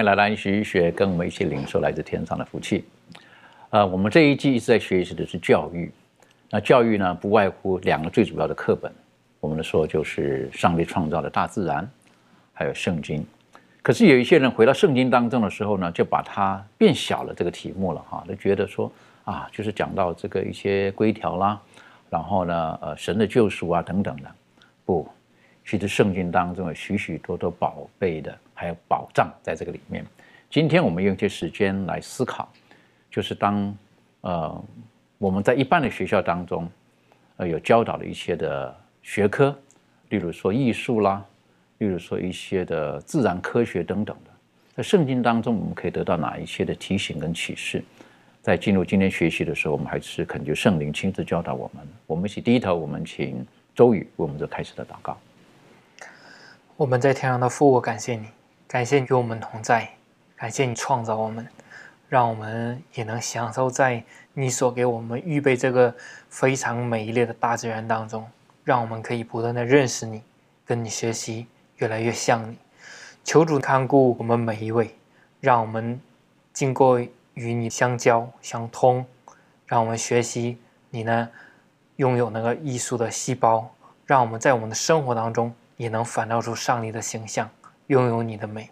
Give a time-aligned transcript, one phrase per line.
[0.00, 2.86] 欢迎来到一学，跟我们一起领受来自天上的福气。
[3.68, 5.92] 呃，我们这一季一直在学习的是教育。
[6.48, 8.90] 那教育呢，不外乎两个最主要的课本，
[9.40, 11.86] 我们说就是上帝创造的大自然，
[12.54, 13.22] 还有圣经。
[13.82, 18.90] 可是有一些人回到圣经当中的时候呢，就把它变小了这个题目了哈，就觉得说
[19.24, 21.60] 啊，就是讲到这个一些规条啦，
[22.08, 24.30] 然后呢，呃，神的救赎啊等等的。
[24.86, 25.06] 不，
[25.66, 30.04] 其实圣经当中有许许多多宝贝的，还有保障在这个里面。
[30.50, 32.46] 今天我们用一些时间来思考，
[33.10, 33.74] 就是当
[34.20, 34.64] 呃
[35.16, 36.68] 我们在一般的学校当中，
[37.38, 39.58] 呃有教导的一些的学科，
[40.10, 41.24] 例如说艺术啦，
[41.78, 44.30] 例如说一些的自然科学等等的，
[44.76, 47.82] 在圣经当中我们可以得到哪一些的提醒跟启示？
[48.42, 51.88] 在进入今天学习的时候，我们还是恳求圣灵亲自教导我们。
[52.06, 55.16] 我们一起低头，我们请周宇为我们做开始的祷告。
[56.76, 58.26] 我们在天上的父，我感谢你，
[58.72, 59.90] 感谢你与我们同在，
[60.36, 61.44] 感谢你创造我们，
[62.08, 64.00] 让我们也能享受在
[64.32, 65.92] 你所给我们预备这个
[66.28, 68.24] 非常美丽的大自然当中，
[68.62, 70.22] 让我们可以不断的认识你，
[70.64, 72.56] 跟你学习，越来越像你。
[73.24, 74.94] 求主看顾我们每一位，
[75.40, 76.00] 让我们
[76.52, 77.00] 经过
[77.34, 79.04] 与你相交相通，
[79.66, 80.56] 让我们学习
[80.90, 81.28] 你呢
[81.96, 83.68] 拥有那个艺术的细胞，
[84.06, 87.50] 让我们在我们的生活当中也能反照出上帝的形象，
[87.90, 88.70] 拥有你的美。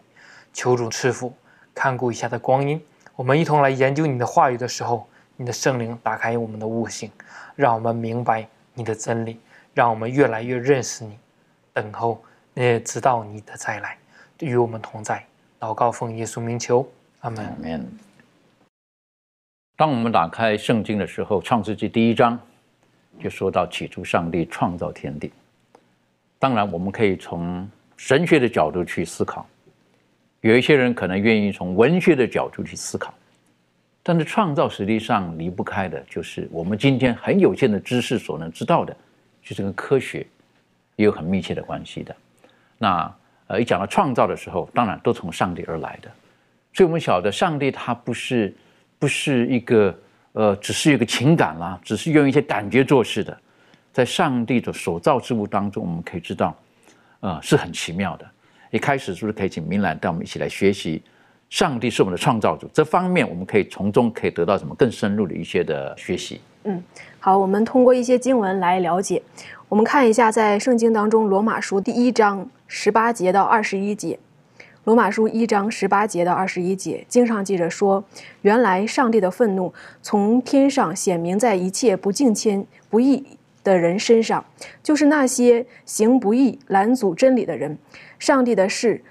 [0.53, 1.33] 求主赐福，
[1.75, 2.81] 看顾一下的光阴，
[3.17, 7.11] 我们一同来研究你的话语的时候，你的圣灵打开我们的悟性，
[7.57, 9.41] 让我们明白你的真理，
[9.75, 11.19] 让我们越来越认识你，
[11.73, 12.23] 等候
[12.55, 13.99] 也直到你的再来，
[14.39, 15.25] 与我们同在。
[15.59, 16.89] 祷告奉耶稣名求，
[17.21, 17.45] 阿门。
[17.61, 17.83] Amen。
[19.77, 22.39] 当我们打开圣经的时候，《创世纪》第一章
[23.21, 25.33] 就说到起初上帝创造天地。
[26.39, 29.47] 当然，我们可以从神学的角度去思考，
[30.41, 33.13] 有一些人可能愿意从文学的角度去思考，
[34.03, 38.97] 但是创造实际上离不开的就是我们今天很有限的知识所能知道的，
[39.43, 40.27] 就是跟科学
[40.97, 42.17] 也有很密切的关系的。
[42.79, 43.15] 那
[43.49, 46.09] 呃，一讲到创造的时候，当然都从上帝而来的。
[46.73, 48.55] 所以我们晓得，上帝他不是
[48.99, 49.99] 不是一个
[50.33, 53.37] 呃，只是一个情感啦，只是用一些感觉做事的。
[53.93, 56.57] 在上帝的所造之物当中，我们可以知道，
[57.21, 58.27] 呃，是很奇妙的。
[58.71, 61.03] 一开始是不是可以请明兰带我们一起来学习？
[61.51, 66.41] 上帝是我们的创造主，这方面我们可以从中可以得到什么更深入的一些的学习？
[66.65, 66.83] 嗯
[67.19, 69.23] 好，我们通过一些经文来了解。
[69.69, 74.19] 我们看一下，在圣经当中，《罗马书》第一章十八节到二十一节，
[74.85, 78.05] 《罗马书》一章十八节到二十一节，经上记着说
[78.43, 83.25] ：“原来上帝的愤怒从天上显明在一切不敬虔、不义
[83.69, 84.45] 的人身上，
[84.83, 87.77] 就是那些行不义、拦阻真理的人。
[88.19, 89.03] 上帝的事，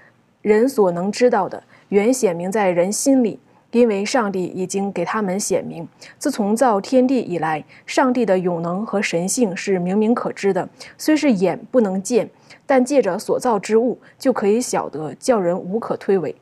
[0.42, 3.38] 人所能知道的，原显明在人心里。”
[3.70, 5.86] 因为上帝已经给他们显明，
[6.18, 10.66] 自从造天地以来，上帝的永能和神性是明明可知的，
[10.96, 12.30] 虽是眼不能见，
[12.64, 16.34] 但借着所造之物就可以晓得，叫人无可推诿。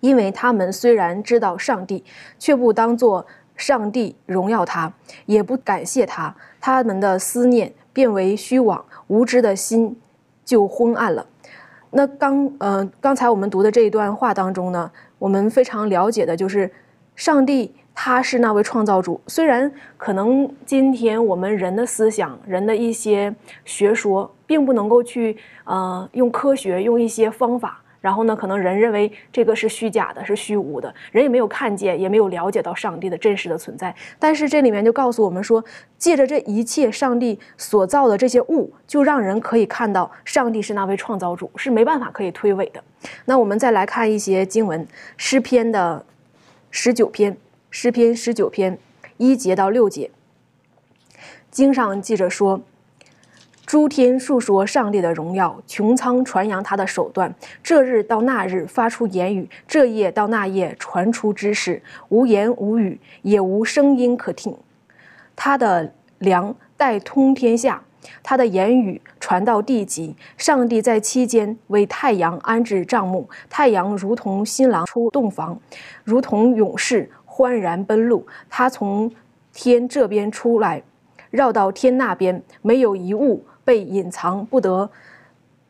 [0.00, 2.02] 因为他们虽然知道上帝，
[2.38, 3.26] 却不当作
[3.62, 4.92] 上帝荣耀他，
[5.24, 9.96] 也不感谢他，他们的思念变为虚妄，无知的心
[10.44, 11.24] 就昏暗了。
[11.90, 16.68] 那刚呃刚才我们读的这一段话当中呢，我们非常了解的就是，
[17.14, 19.20] 上帝他是那位创造主。
[19.28, 23.32] 虽然可能今天我们人的思想、人的一些
[23.64, 33.94] 学说，并不能够去呃用科学、用一些方法然后呢，可能人认为这个是虚假的，是虚无的，人也没有看见，也没有了解到上帝的真实的存在。
[34.18, 35.64] 但是这里面就告诉我们说，
[35.96, 42.82] 借着这一切上帝所造的这些物，就让人可以看到上帝是那位创造主，是没办法可以推诿的。
[43.24, 46.04] 那我们再来看一些经文，诗篇的
[46.70, 47.36] 十九篇，
[47.70, 48.76] 诗篇十九篇
[49.16, 50.10] 一节到六节，
[51.50, 52.60] 经上记着说。
[53.72, 57.34] 诸天述说上帝的荣耀，穹苍传扬他的手段。
[57.62, 61.82] 这日到那日发出言语，这夜到那夜传出知识。
[62.10, 64.54] 无言无语，也无声音可听。
[65.34, 67.82] 他的粮带通天下，
[68.22, 70.14] 他的言语传到地极。
[70.36, 75.58] 上帝在期间为太阳安置帐幕，太阳如同新郎出洞房，
[76.04, 78.26] 如同勇士欢然奔路。
[78.50, 79.10] 他从
[79.54, 80.82] 天这边出来，
[81.30, 83.42] 绕到天那边，没有一物。
[83.64, 84.90] 被隐藏不得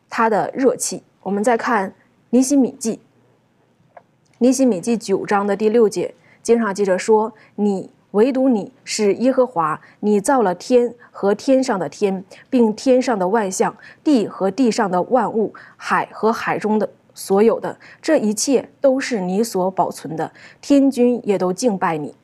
[0.09, 1.03] 他的热气。
[1.21, 1.93] 我们再看
[2.31, 2.99] 尼西米记，
[4.39, 20.31] 尼西米记九章的第六节，经上记着说：“你唯独你是耶和华，你造了天和天上的天，并天上的万象，地和地上的万物，海和海中的所有的，这一切都是你所保存的。
[20.61, 22.15] 天君也都敬拜你。”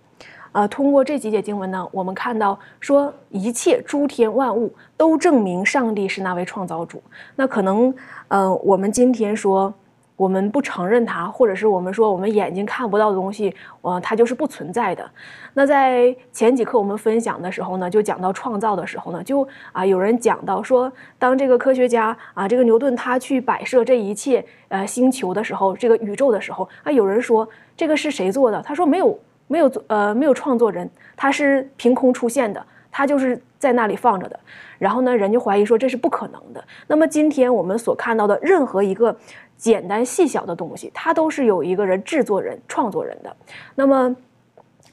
[0.52, 7.02] 呃，通过这几节经文呢，我们看到说一切诸天万物都证明上帝是那位创造主。
[7.36, 7.94] 那可能，
[8.30, 9.74] 呃，我们今天说
[10.16, 15.10] 我们不承认他，或者是我们说我们眼睛看不到的东西，呃，它就是不存在的。
[15.54, 27.48] 那在前几课我们分享的时候呢，就讲到创造的时候呢，就啊有人讲到说，当这个科学家啊这个牛顿他去摆设这一切呃星球的时候，这个宇宙的时候啊，有人说
[27.78, 28.62] 这个是谁做的？
[28.62, 29.18] 他说没有。
[29.50, 34.40] 没有做呃没有创作人，他是凭空出现的，他就是在那里放着的。
[34.78, 36.64] 然后呢，人就怀疑说这是不可能的。
[36.88, 39.18] 那么今天我们所看到的任何一个
[39.58, 43.36] 简单细小的东西，它都是有一个人制作人、创作人的。
[43.76, 44.16] 那么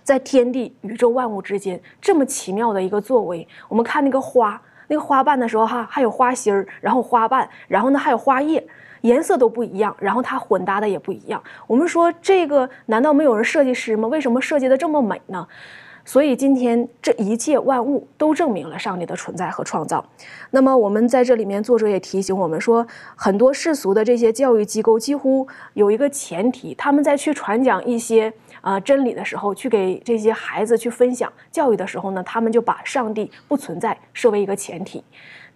[0.03, 8.67] 在天地宇宙万物之间这么奇妙的一个作为，我们看那个花，那个花瓣的时候哈，还有花心儿，然后花瓣，然后呢还有花叶。
[9.07, 11.43] 颜色都不一样，然后它混搭的也不一样。
[11.67, 14.09] 我们说这个难道没有人设计师吗？
[14.09, 15.47] 为什么设计的这么美呢？
[16.09, 20.05] 所以今天这一切万物都证明了上帝的存在和创造。
[20.53, 22.87] 那么我们在这里面，作者也提醒我们说，
[23.17, 25.45] 很多世俗的这些教育机构几乎
[25.75, 35.03] 有一个前提，他们在去传讲一些啊真理的时候，去给这些孩子去分享教育的时候呢，他们就把上帝不存在设为一个前提。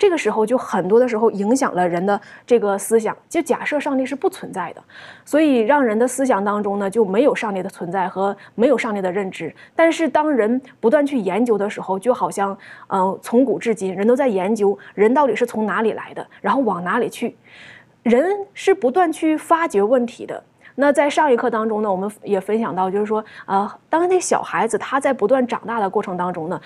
[0.01, 4.83] 这个时候就很多的时候影响了人的这个思想，就假设上帝是不存在的，
[5.27, 9.55] 所以让人的思想当中呢就没有上帝的存在和没有上帝的认知。
[9.77, 12.57] 但是当人不断去研究的时候，就好像，
[12.87, 17.37] 嗯，从古至今人都在研究人到底是从哪里来的，然后往哪里去，
[18.03, 18.25] 人
[18.55, 20.43] 是不断去发掘问题的。
[20.77, 26.59] 那在上一课当中呢，我们也分享到，就是说，呃，当那小孩子他在不断长大的过程当中呢。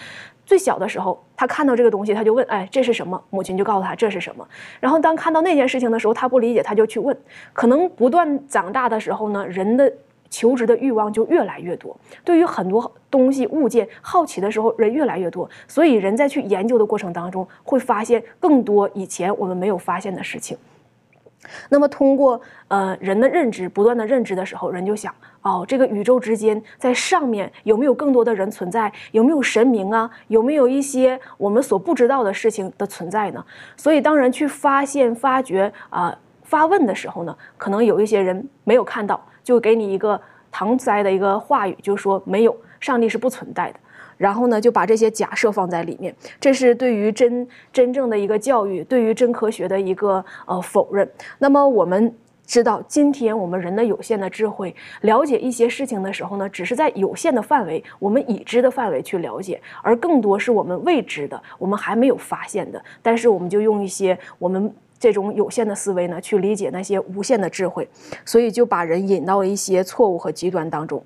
[0.46, 4.46] 最小的时候，他看到这个东西，他就问：“哎，这是什么？”母亲就告诉他这是什么。
[4.80, 7.16] 然后当看到那件事情的时候，他不理解，他就去问。
[7.52, 9.92] 可能不断长大的时候呢，人的
[10.30, 20.58] 求知的欲望就越来越多，对于很多东西物件好奇的时候，人越来越多，所以人在去研究的过程当中，会发现更多以前我们没有发现的事情。
[21.68, 25.14] 那么，通过呃人的认知，不断的认知的时候，人就想，
[25.44, 28.90] 哦，这个宇宙之间，在上面有没有更多的人存在？
[29.12, 30.10] 有没有神明啊？
[30.28, 33.44] 有没有一些我们所不知道的事情的存在呢？
[33.76, 40.18] 所以，当人去发现、发掘啊、发问的时候呢，可能有一些人没有看到，就给你一个
[40.50, 43.78] 搪塞的一个话语，就说没有，上帝是不存在的。
[44.16, 51.06] 然后呢，就把这些假设放在里面，这是对于真真正的一个教育，对于真科学的一个呃否认。
[51.38, 52.14] 那么我们
[52.46, 62.82] 知道，今天我们人的有限的智慧，了解一些事情的时候呢，只是在有限的范围，我们已知的范围去了解，而更多是我们未知的，我们还没有发现的。
[63.02, 66.70] 但是我们就用一些我们这种有限的思维呢，去理解。
[66.70, 67.88] 那些无限的智慧，
[68.24, 71.02] 所以就把人引到了一些错误和极端当中。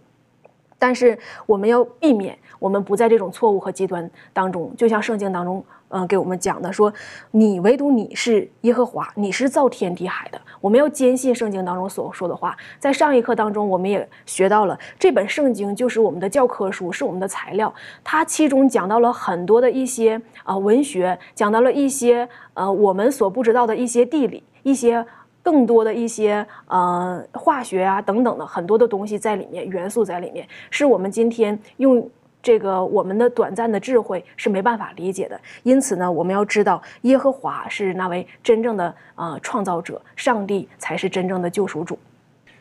[0.79, 2.39] 但是我们要避免。
[2.61, 6.93] 我们不在这种错误和极端当中，就像圣经当中，嗯，给我们讲的说，
[7.31, 10.41] 你唯独你是耶和华，你是造天地海的。
[10.61, 12.57] 我们要坚信圣经当中所说的话。
[12.81, 17.73] 在上一课当中，我们也学到了，这本圣经就是我们的教科书，是我们的材料。
[18.03, 25.07] 它其中讲到了很多的一些啊文学，讲到了一些呃我们所不知道的一些地理，一些
[25.49, 32.07] 更多的一些呃化学啊等等的很多的东西在里面，元素在里面，是我们今天用。
[32.41, 35.39] 这个我们的短暂的智慧是没办法理解的。
[35.65, 41.99] 因此呢，我们要知道耶和华是那位真正的呃创造者，上帝才是真正的救赎主。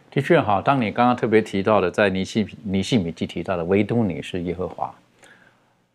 [0.09, 4.91] 的确哈，当你刚刚特别提到的，在尼西尼西米记提到的，唯独你是耶和华。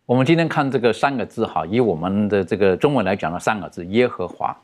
[0.05, 4.55] 我们今天看这个三个字哈，以我们的这个中文来讲的三个字耶和华。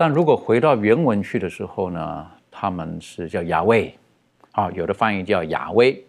[0.00, 3.94] 但如果回到原文去的时候呢，他们是叫亚威，
[4.52, 6.02] 啊，有的翻译叫亚威。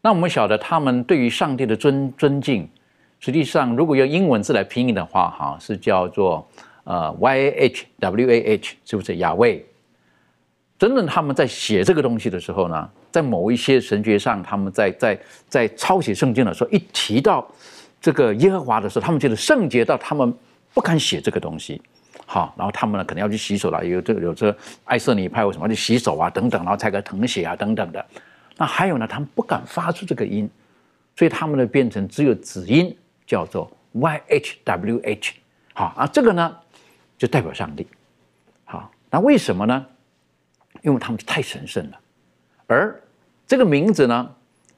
[0.00, 2.70] 那我们晓得他们对于上帝的尊尊敬，
[3.18, 6.48] 实际上如果用英文字来拼音的话，哈，是叫做
[6.84, 9.66] 呃 Y A H W A H，是不是亚威？
[10.78, 15.18] 真正他们在写这个东西的时候呢，在某一些神学上，他们在在
[15.48, 17.44] 在抄写圣经的时候，一提到
[18.00, 20.32] 这个耶和华的时候，他们觉得圣洁到他们
[20.72, 21.82] 不敢写这个东西。
[22.30, 24.54] 好，然后他们呢可能要去洗手了，有这个有这
[24.84, 28.04] 爱色尼派为什么去洗手啊等等，然后才个誊写啊等等的。
[28.58, 30.46] 那还有呢，他们不敢发出这个音，
[31.16, 32.94] 所以他们呢变成只有子音，
[33.26, 35.36] 叫做 Y H W H。
[35.72, 36.54] 好啊，这个呢
[37.16, 37.86] 就代表上帝。
[38.66, 39.86] 好，那为什么呢？
[40.82, 41.98] 因为他们太神圣了，
[42.66, 43.02] 而
[43.46, 44.30] 这个名字呢，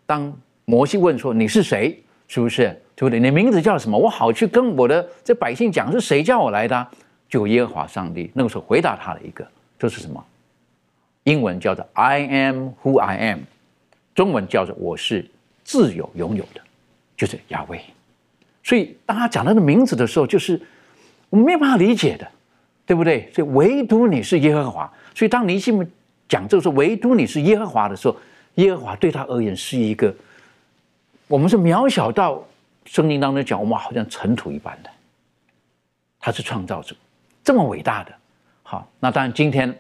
[0.07, 0.33] 当
[0.66, 3.19] 摩西问说你是谁，是不是对不对？
[3.19, 3.99] 你名字叫什么？
[3.99, 6.87] 我好去跟我的这百姓讲是谁叫我来的？
[7.31, 9.47] 就耶和华上帝那个时候回答他的一个，
[9.79, 10.23] 就是什么？
[11.25, 13.41] 英文叫做 I am who I am，
[14.15, 15.31] 中文叫做我是
[15.63, 16.61] 自由拥有的，
[17.17, 17.81] 就是亚威。
[18.65, 20.61] 所以当他讲他的名字的时候，就是
[21.29, 22.29] 我们没办法理解的，
[22.85, 23.31] 对不对？
[23.33, 24.93] 所以唯独你是耶和华。
[25.15, 25.85] 所以，当尼西姆
[26.29, 28.17] 讲这个说“唯独你是耶和华”的时候，
[28.57, 30.15] 耶和华对他而言是一个，
[31.29, 32.43] 我们是渺小到
[32.87, 34.91] 圣经当中讲，我们好像尘土一般的。
[36.19, 36.95] 他是创造者，
[37.42, 38.12] 这么伟大的。
[38.62, 39.75] 好，那当然，今天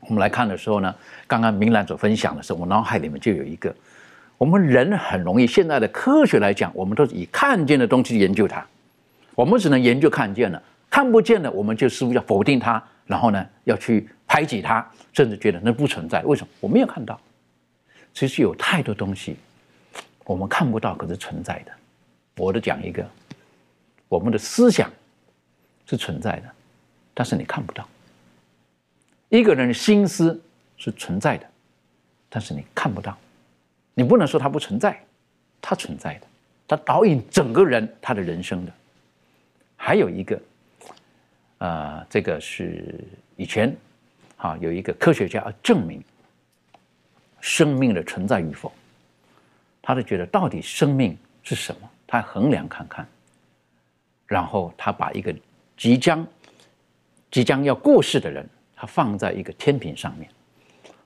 [0.00, 0.94] 我们来看的时候呢，
[1.26, 3.74] 刚刚明兰所分享的时候，我脑海里面就有一个，
[4.38, 8.66] 我们人很容易，现在的科学来讲，我们都是以看见的东西研究它，
[9.34, 14.08] 我们只能研究看见的，看不见的，我们就似乎要否定它，然后呢，要去。
[14.26, 16.20] 排挤它，甚至觉得那不存在。
[16.22, 16.48] 为什么？
[16.58, 17.20] 我没有看到。
[18.12, 19.36] 其实有太多东西
[20.24, 21.70] 我们看不到，可是存在的。
[22.38, 23.06] 我的讲一个，
[24.08, 24.90] 我们的思想
[25.86, 26.50] 是存在的，
[27.14, 27.88] 但是你看不到。
[29.30, 30.38] 一个人的心思
[30.76, 31.46] 是存在的，
[32.28, 33.16] 但是你看不到。
[33.94, 35.02] 你不能说它不存在，
[35.62, 36.26] 它存在的，
[36.68, 38.72] 它导引整个人他的人生的。
[39.76, 40.42] 还有一个，
[41.58, 43.02] 呃，这个是
[43.36, 43.74] 以前。
[44.36, 46.04] 啊，有一个科学家要证明
[47.40, 48.70] 生命的存在与否，
[49.80, 51.88] 他就觉得到底生命是什么？
[52.06, 53.08] 他衡量看看，
[54.26, 55.34] 然后他把一个
[55.78, 56.26] 即将
[57.34, 60.30] 即将要过世的人，他放在一个天平上面，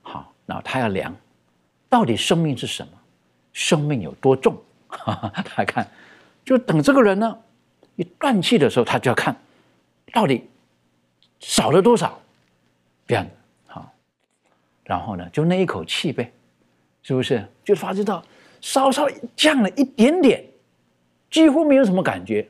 [0.03, 1.11] 好，然后他要量
[1.89, 2.93] 到底生命是什么，
[3.51, 4.55] 生命有多重？
[4.87, 5.89] 他看，
[6.45, 7.35] 就等这个人呢
[7.95, 9.35] 一断气的时候，他就要看
[10.13, 10.47] 到底
[11.39, 12.21] 少了多少。
[13.07, 13.31] 这样子
[13.65, 13.91] 好，
[14.83, 16.31] 然后呢，就那一口气呗，
[17.01, 17.43] 是不是？
[17.63, 18.23] 就发觉到
[18.61, 20.45] 稍稍降了一点点，
[21.31, 22.47] 几乎没有什么感觉。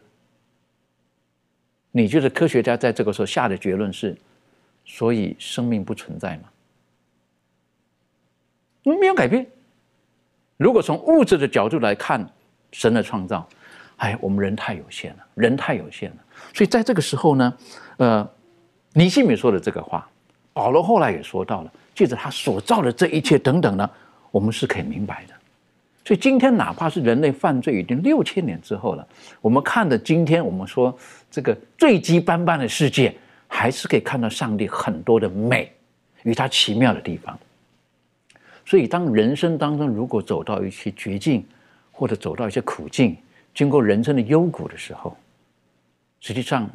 [1.92, 4.16] 你觉得科学家在这个时候下的结论是，
[4.86, 6.44] 所以生命不存在吗？
[8.84, 9.46] 没有改变。
[10.58, 12.28] 如果从物质的角度来看，
[12.72, 13.48] 神的创造，
[13.98, 16.18] 哎，我们人太有限了，人太有限了。
[16.54, 17.58] 所以在这个时候呢，
[17.98, 18.30] 呃，
[18.94, 20.10] 尼西米说的这个话。
[20.54, 23.90] 保罗后来也说到了，借着他所造的这一切等等呢，
[24.32, 25.34] 我们是可以明白的。
[26.04, 29.08] 所以今天哪怕是人类犯罪已经六千年之后了，
[29.40, 30.98] 我们看的今天我们说
[31.30, 33.16] 这个罪迹斑斑的世界，
[33.48, 35.72] 还是可以看到上帝很多的美
[36.24, 37.38] 与他奇妙的地方。
[38.66, 41.46] 所以当人生当中如果走到一些绝境，
[41.92, 43.18] 或者走到一些苦境，
[43.54, 45.18] 经过人生的幽谷的时候，
[46.20, 46.70] 实际上。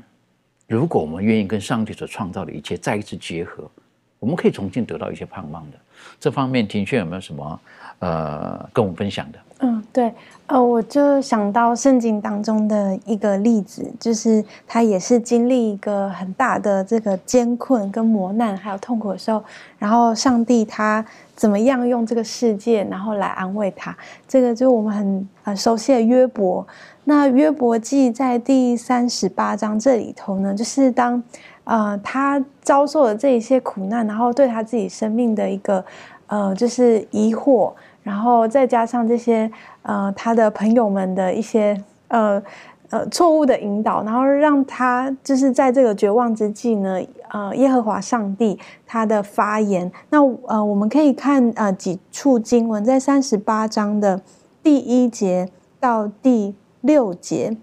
[0.67, 3.71] 如果我们愿意跟上帝所创造的一切再一次结合，
[4.19, 5.77] 我们可以重新得到一些盼望的。
[6.19, 7.61] 这方面，庭轩有没有什么
[7.99, 9.39] 呃跟我们分享的？
[9.61, 10.13] 嗯，对，
[10.47, 19.43] 呃，我就想到圣经当中的一个例子，就是他也是经历一个很大的这个艰困、跟磨难还有痛苦的时候，
[19.79, 21.03] 然后上帝他
[21.35, 23.97] 怎么样用这个世界，然后来安慰他。
[24.29, 26.67] 这个就我们很很熟悉的约伯。
[27.05, 31.23] 那约伯记在第三十八章这里头呢，就是当，
[31.65, 35.85] 呃，他遭受了这一些苦难，然后对他自己生命的一个，
[36.27, 39.51] 呃，就是疑惑，然后再加上这些，
[39.83, 42.43] 呃，他的朋友们的一些，呃，
[42.91, 54.21] 呃，错误的引导，然后让他就是在这个绝望之际呢，呃，耶和华上帝他的发言，那呃，我们可以看呃几处经文，在三十八章的。
[54.63, 57.55] 第一节到第六节。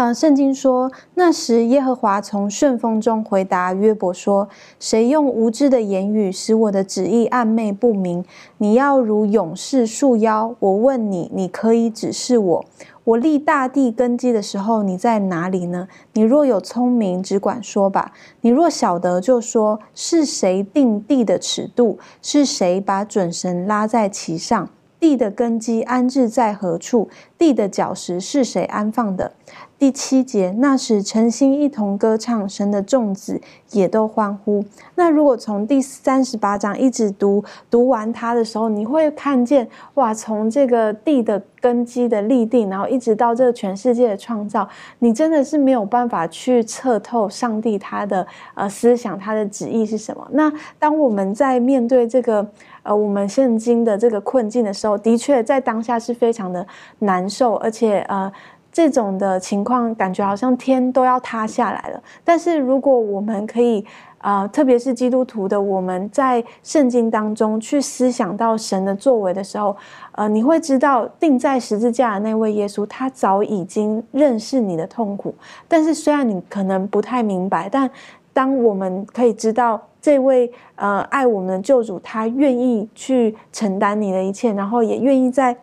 [0.00, 4.48] 啊，圣经说，那时耶和华从旋风中回答约伯说
[4.80, 8.24] ：“谁用无知的言语使我的旨意暧昧不明？
[8.56, 10.56] 你要如勇士束腰。
[10.58, 12.64] 我问你，你可以指示我。
[13.04, 15.86] 我立大地根基的时候，你在哪里呢？
[16.14, 21.98] 你若有聪明，只管说吧；你若晓得，就说是谁定地的尺度？
[22.22, 24.70] 是谁把准绳拉在其上？
[24.98, 27.10] 地的根基安置在何处？
[27.36, 29.32] 地的脚石是谁安放的？”
[29.80, 34.62] 第七节，那时诚心一同歌唱，神的众子也都欢呼。
[34.96, 44.68] 那如果从第三十八章一直读读完它的时候，你会看见哇，从这个地的根基的立定，然后一直到这个全世界的创造，
[44.98, 50.28] 你真的是没有办法去测透上帝他的呃思想，他的旨意是什么。
[50.32, 52.46] 那当我们在面对这个
[52.82, 56.66] 呃我们圣经的这个困境的时候，的确在当下是非常的
[56.98, 58.30] 难受，而且呃。
[58.72, 62.02] 这种的情况，感觉好像天都要塌下来了。
[62.24, 63.84] 但是如果我们可以，
[64.18, 69.74] 啊，特别是基督徒的我们在圣经当中去思想到神的作为的时候，
[70.12, 75.34] 呃，你会知道钉在十字架的那位耶稣，他早已经认识你的痛苦。
[75.66, 77.90] 但是虽然你可能不太明白，但
[78.32, 85.56] 当我们可以知道这位呃爱我们的救主，他愿意去承担你的一切，然后也愿意在。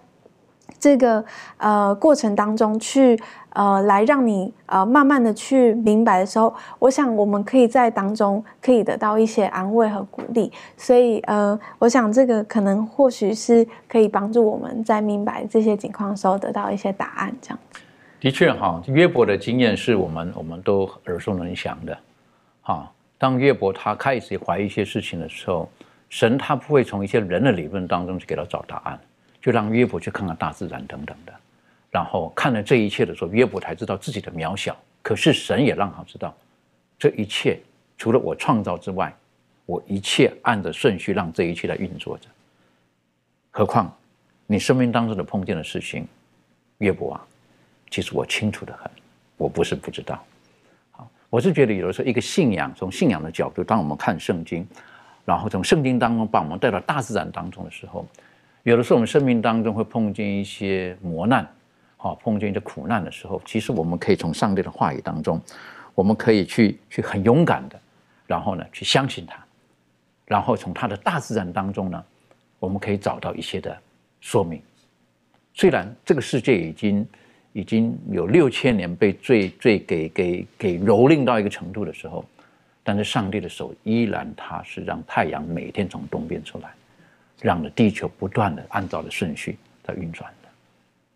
[0.80, 1.24] 这个
[1.58, 3.20] 呃过程当中去
[3.50, 17.60] 呃来让你呃慢慢的去明白的时候，我想我们可以在当中可以得到一些安慰和鼓励，所以呃我想这个可能或许是可以帮助我们在明白这些情况的时候得到一些答案，这样。
[18.20, 21.98] 的确哈，约伯的经验是我们我们都耳熟能详的，
[22.62, 22.92] 哈。
[23.20, 25.68] 当约伯他开始怀疑一些事情的时候，
[26.08, 29.00] 神他不会从一些人的理论当中去给他找答案。
[29.48, 31.34] 就让约伯去看看大自然等等的，
[31.90, 34.76] 然后看了这一切的时候，约伯才知道自己的渺小。
[35.02, 36.36] 可是神也让他知道，
[37.00, 37.58] 这一切
[37.98, 39.16] 除了我创造之外，
[39.66, 42.28] 我一切按着顺序让这一切来运作着。
[43.50, 43.90] 何况
[44.48, 46.06] 你生命当中的碰见的事情，
[46.80, 47.26] 约伯啊，
[47.90, 48.92] 其实我清楚的很，
[49.38, 50.22] 我不是不知道。
[50.92, 54.68] 好，我是觉得有的时候一个信仰，从信仰的角度，当我们看圣经，
[55.24, 58.06] 然后从圣经当中把我们带到大自然当中的时候。
[58.64, 61.48] 有的时候，我们生命当中会碰见一些磨难，
[61.96, 65.42] 好，碰见一些苦难的时候，其实我们可以从上帝的话语当中，
[65.96, 67.80] 我们可以去去很勇敢的，
[68.26, 69.38] 然后呢，去相信他，
[70.26, 72.04] 然后从他的大自然当中呢，
[72.60, 73.76] 我们可以找到一些的
[74.20, 74.62] 说明。
[75.54, 77.08] 虽然这个世界已经
[77.54, 82.24] 已经有六千年被罪罪给给给蹂躏到一个程度的时候，
[82.84, 86.72] 但是上帝的手依然，他是让太阳每天从东边出来。
[87.42, 90.50] 让了地球不断的按照的顺序在运转的。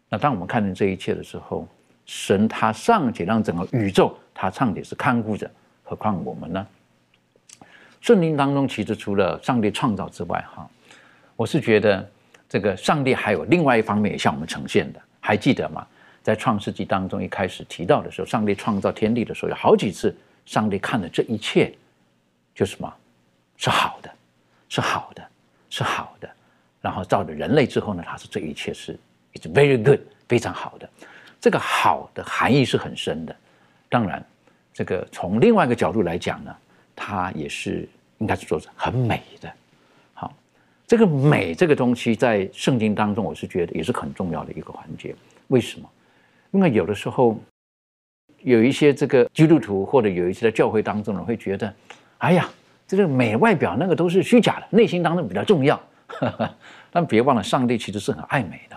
[0.10, 1.68] 那当我们看见这一切的时候，
[2.06, 5.50] 神他尚且让整个宇宙他尚且是看顾着，
[5.84, 6.68] 何况我们呢？
[8.02, 10.70] 圣经当中其实除了上帝创造之外，哈，
[11.36, 12.10] 我是觉得
[12.50, 15.02] 这个上帝还有另外一方面也向我们呈现的。
[15.20, 15.86] 还记得吗？
[16.24, 21.74] 在创世纪当中一开始提到的时候，上帝创造天地的时候，有好几次上帝看的这一切，
[22.54, 22.94] 就什么？
[23.58, 24.12] 是好的，
[24.68, 25.24] 是好的。
[25.72, 26.30] 是好的，
[26.82, 29.00] 然后造了人类之后呢，他说这一切是
[29.34, 30.88] it's very good，非常好的。
[31.40, 33.34] 这个好的含义是很深的。
[33.90, 34.24] 当然，
[34.74, 36.56] 这个从另外一个角度来讲呢，
[36.94, 39.50] 它也是应该是说是很美的。
[40.14, 40.34] 好，
[40.86, 45.16] 这个美这个东西在圣经当中，我是觉得也是很重要的一个环节。
[45.48, 45.90] 为什么？
[46.52, 47.42] 因为有的时候
[48.40, 51.74] 有一些这个基督徒或者有一些在教会当中呢，会觉得，
[52.18, 52.50] 哎呀。
[52.98, 55.80] 这个美外表那个都是虚假的，内心当中比较重要。
[56.92, 58.76] 但别忘了，上帝其实是很爱美的，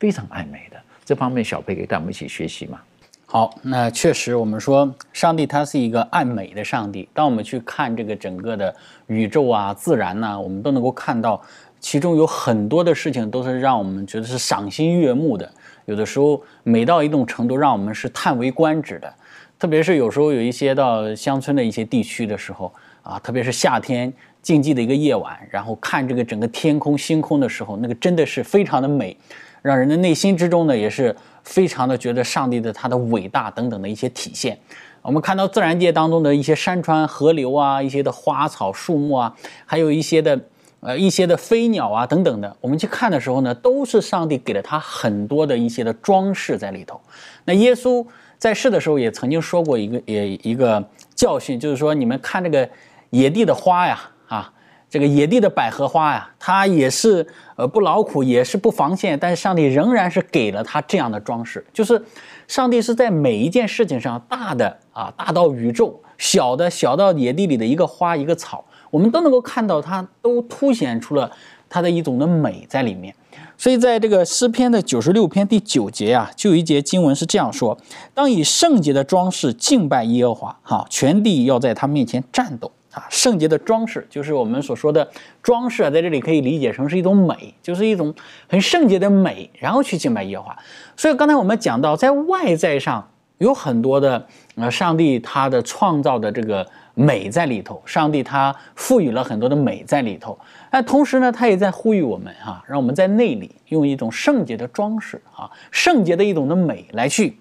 [0.00, 0.76] 非常爱美的。
[1.04, 2.80] 这方面，小贝可以带我们一起学习嘛？
[3.24, 7.08] 好，那确实，我们说上帝他是一个爱美的上帝。
[7.14, 8.74] 当我们去看这个整个的
[9.06, 11.40] 宇宙啊、自然呐，我们都能够看到，
[11.78, 15.48] 其中有很多的事情都是让我们觉得是赏心悦目的。
[15.84, 19.14] 有的时候美到一种程度，让我们是叹为观止的。
[19.56, 22.74] 特别是有时候有一些到乡村的一些地区的时候。
[23.06, 29.16] 啊，特别是夏天静寂的一个夜晚，然后看这个整个天空星空的时候，那个真的是非常的美，
[29.62, 31.14] 让人的内心之中呢也是
[31.44, 34.58] 非常的觉得上帝的他的伟大等等的一些体现。
[35.02, 40.40] 我们看到自然界当中的一些山川河流啊，一些的花草树木啊，还有一些的
[40.80, 47.00] 呃一些的飞鸟啊等等的，我们去看的时候呢，都是上帝给了他很多的一些的装饰在里头。
[47.44, 48.04] 那耶稣
[48.36, 52.68] 在世的时候也曾经说过一个也一个教训，就是说你们看这个。
[53.10, 54.52] 野地的花呀，啊，
[54.88, 62.02] 这个野地的百合花呀，它也是呃不劳苦，也是不防线，但是上帝仍然是给了它这样的装饰，就是
[62.46, 71.30] 上帝是在每一件事情上，大的啊大到宇宙，小的小到野地里的一个花一个草，我们都能够看到它都凸显出了
[71.68, 73.14] 它的一种的美在里面。
[73.58, 77.76] 所以在这个诗篇的九十六篇第九节啊，就有一节经文是这样说：
[78.12, 82.70] 当以圣洁的装饰敬拜耶和华，哈，全地要在他面前战斗。
[82.96, 85.06] 啊，圣洁的装饰就是我们所说的
[85.42, 88.14] 装饰啊，在这里可以理解成是一种美，就是一种
[88.48, 90.56] 很圣洁的美，然后去敬拜耶和华。
[90.96, 93.06] 所以刚才我们讲到，在外在上
[93.36, 100.38] 有很多的呃，上帝他的创造的这个美在里头，上帝他赋予了很多的美在里头。
[100.70, 107.38] 那同时呢，他也在呼吁我们哈，让我们在内里用一种圣洁的装饰啊，圣洁的一种的美来去。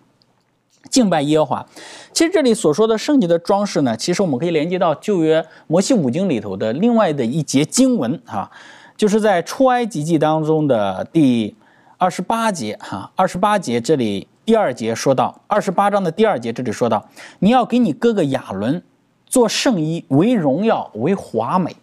[0.89, 1.65] 敬拜耶和华，
[2.13, 8.49] 其实这里所说的圣洁的装饰呢，其实我们可以连接到旧约摩西五经里头的另外的一节经文哈，
[8.95, 11.55] 就是在出埃及记当中的第
[11.97, 18.81] 二十八节哈，二十八节这里第二节说到，二十八章的第二节这里说到，你要给你哥哥亚伦
[19.25, 21.75] 做圣衣，为荣耀，为华美。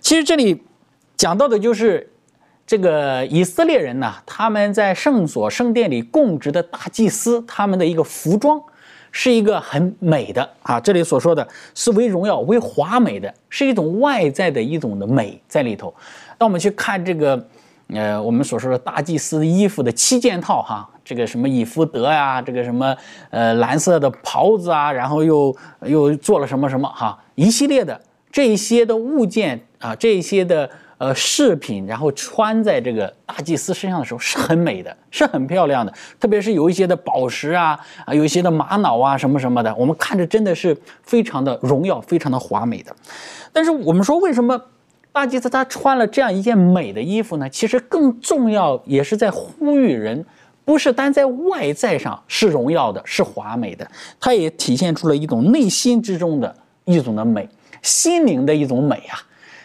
[0.00, 0.62] 其实这里
[1.16, 2.10] 讲到的就是。
[2.66, 8.58] 这个以色列人呢，他们在圣所、圣殿里供职的大祭司，他们的一个服装
[9.12, 10.80] 是一个很美的啊。
[10.80, 15.92] 这里所说的是为荣耀、为华美的，是一种外在的一种的美在里头。
[16.38, 17.46] 那我们去看这个，
[17.88, 22.96] 呃，我们所说的大祭司衣服的七件套哈，这个什么以弗德呀，这个什么
[23.28, 28.00] 呃蓝色的袍子啊，然后又又做了什么什么哈，一系列的
[28.32, 30.70] 这一些的物件啊，这一些的。
[31.04, 35.92] 呃，饰品，然后穿在这个大祭司身上的时候是很美的，是很漂亮的。
[36.18, 42.96] 特别是有一些的宝石啊，啊，有一些的玛瑙啊，什么什么的，我们看着真的是非常的荣耀，非常的华美的。
[43.52, 44.58] 但是我们说，为什么
[45.12, 47.46] 大祭司他穿了这样一件美的衣服呢？
[47.50, 50.24] 其实更重要也是在呼吁人，
[50.64, 53.86] 不是单在外在上是荣耀的，是华美的，
[54.18, 57.46] 它也体现出了一种内心之中的一种的美，
[57.82, 59.20] 心灵的一种美啊。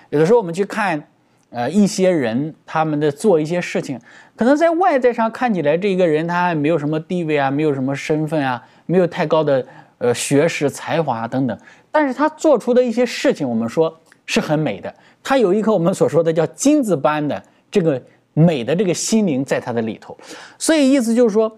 [0.10, 1.02] 有的时候我们去看。
[1.52, 4.00] 呃，一些人他们的做一些事情，
[4.36, 9.66] 可能在外在上看起来，这个人他没有什么地位啊，没有什么身份啊，没有太高的
[9.98, 11.58] 呃学识、才华等等，
[11.92, 14.94] 但是他做出的一些事情，我们说是很美的。
[15.24, 18.02] 他有一颗我们所说的叫金子般的这个
[18.34, 20.16] 美的这个心灵在他的里头，
[20.58, 21.52] 所以意思就是说，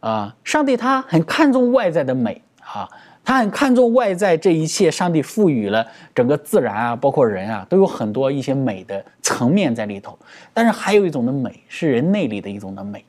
[0.00, 2.88] 啊，上帝他很看重外在的美啊。
[3.28, 10.18] 他很看重外在这一切，上帝赋予了整个自然啊，包括人啊，都有很多一些美的层面在里头。
[10.54, 13.04] 但是还有一种的美，是人内里的一种的美。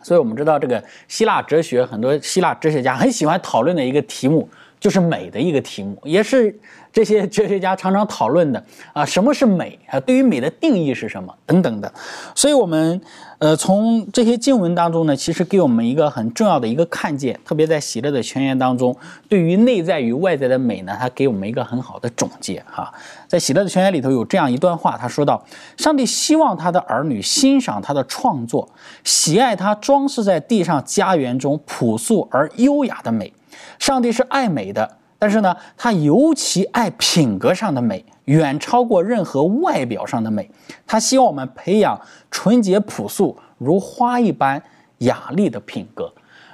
[0.00, 6.56] 所以我们知道，这个希腊哲学，很多希腊哲学家很喜欢讨论的一个题目，就是美的一个题目，也是。
[6.92, 10.00] 这些哲学家常常讨论的啊，什么是美啊？
[10.00, 11.34] 对于美的定义是什么？
[11.44, 11.92] 等等的。
[12.34, 12.98] 所以，我们
[13.38, 18.96] 呃，从这些经文当中呢，其实给我们一个很重要的一个看见，特别在喜乐的泉源当中，
[19.28, 22.92] 对于内在与外在的美呢，它给我们一个很好的总结哈。
[23.28, 25.44] 在喜乐的泉源里头有这样一段话，他说到：
[25.76, 28.68] 上帝希望他的儿女欣赏他的创作，
[29.04, 33.32] 喜爱他装饰在地上家园中朴素而优雅的美。
[33.78, 34.96] 上帝是爱美的。
[35.18, 40.48] 但是呢，他尤其爱品格上的美，远超过任何外表上的美。
[40.86, 44.62] 他希望我们培养纯洁朴素如花一般
[44.98, 46.12] 雅丽的品格。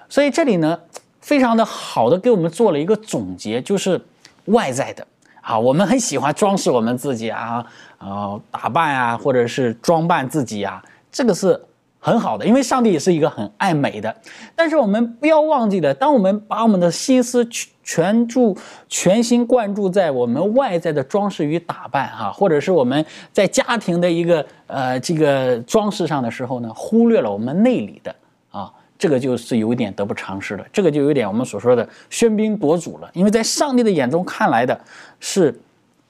[0.08, 0.78] 所以这里呢，
[1.20, 4.00] 非常的好的给我们做了一个总结，就是
[4.46, 5.06] 外在的
[5.42, 7.66] 啊，我们很喜欢装饰我们自己啊，
[7.98, 11.60] 啊，打扮啊，或者是装扮自己啊，这个是。
[12.04, 14.12] 很好的，因为上帝也是一个很爱美的，
[14.56, 18.56] 但是我们不要忘记了，当我们把我们的心思去全注、
[18.88, 28.14] 全心贯注在我们外在的装饰与打扮，哈，或者是我们在家庭的一个呃这个装饰上的时候呢，忽略了我们内里的
[28.50, 34.80] 啊，这个就是有一点得不偿失了，这个就有点我们所说的喧宾夺主了，因为在上帝的眼中看来的
[35.18, 35.58] 是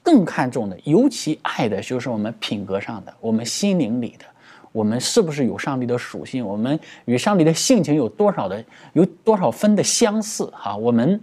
[0.01, 4.25] 更看重的，尤其爱的就是我们品格上的，我们心灵里的。
[4.71, 6.43] 我们是不是有上帝的属性？
[6.43, 10.51] 我们与上帝的性情有多少的有多少分的相似？
[10.51, 11.21] 哈，我们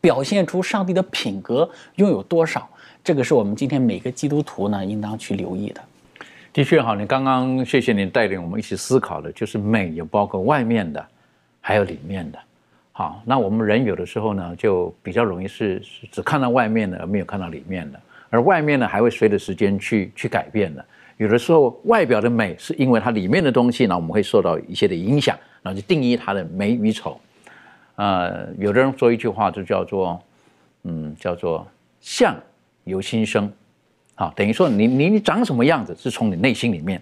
[0.00, 2.68] 表现出上帝的品格拥有多少？
[3.02, 5.80] 这个是我们今天每个基督徒呢应当去留意的。
[6.52, 11.06] 的确，哈，你刚刚谢谢您带领我们一起思考的，就是美也包括外面的，
[11.60, 12.38] 还有里面的。
[12.92, 20.84] 好，那我们人有的时候呢，就比较容易是只看到外面的，而没有看到里面的，而外面呢还会随着时间去去改变的。
[21.16, 27.18] 有的时候，外表的美是因为它里面的东西呢，我们会受到一些的影响，然后就定义它的美与丑。
[28.00, 30.18] 呃，有的人说一句话，就叫做，
[30.84, 31.66] 嗯，叫做
[32.00, 32.34] 相
[32.84, 33.52] 由心生，
[34.14, 36.98] 好，等于说你你你长什么样子是从你内心里面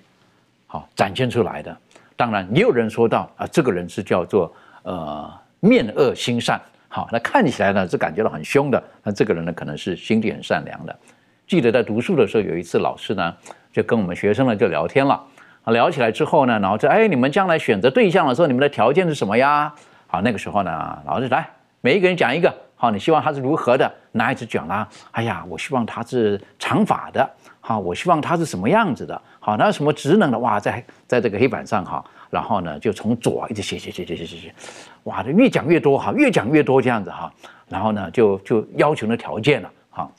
[0.66, 1.76] 好展现出来的。
[2.16, 10.98] 当然，也有人说到啊，这个人是叫做呃面恶心善，好，那看起来呢是感觉到很凶的，那这个人呢可能是心地很善良的。
[11.46, 13.32] 记得在读书的时候，有一次老师呢
[13.72, 15.24] 就跟我们学生呢就聊天了，
[15.66, 19.72] 聊起来之后呢，然后就哎，你们将来选择对象的时候，你们的条件是什么呀？
[20.09, 21.49] 好，那个时候呢，老师来
[21.83, 22.53] 每一个人讲一个。
[22.81, 23.92] 好，你希望他是如何的？
[24.12, 27.29] 男孩子讲啦，哎呀，我希望他是长发的。
[27.61, 29.21] 好，我希望他是什么样子的？
[29.40, 30.38] 好，那什么职能的？
[30.38, 34.55] 哇，在在这个黑板上哈，然后呢，就从左一直写写写写写写写，
[35.03, 37.33] 哇，越讲越多哈，越讲越多这样子哈，
[37.68, 40.11] 然后呢，就就要求的条件了哈，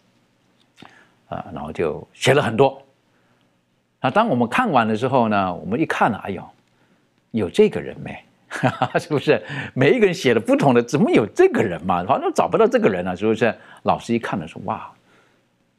[1.29, 2.79] 啊，然后就写了很多。
[4.01, 6.43] 那当我们看完的时候呢，我们一看呢，哎呦，
[7.31, 8.21] 有这个人没？
[8.99, 9.41] 是不是
[9.73, 10.81] 每一个人写的不同的？
[10.81, 12.03] 怎么有这个人嘛？
[12.03, 13.53] 反正找不到这个人了，是不是？
[13.83, 14.91] 老师一看呢，说：“哇，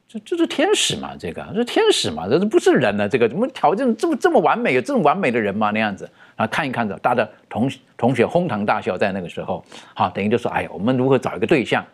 [0.07, 1.15] 这这是天使嘛？
[1.19, 2.27] 这个这天使嘛？
[2.29, 3.09] 这这不是人呢？
[3.09, 4.73] 这个怎么条件这么这么完美？
[4.73, 5.71] 有这么完美的人吗？
[5.71, 6.47] 那样子啊？
[6.47, 11.85] 看一看着，大家同同学哄堂大笑，在那个时候，好，等于就说：哎呀，我们如何找一个对象？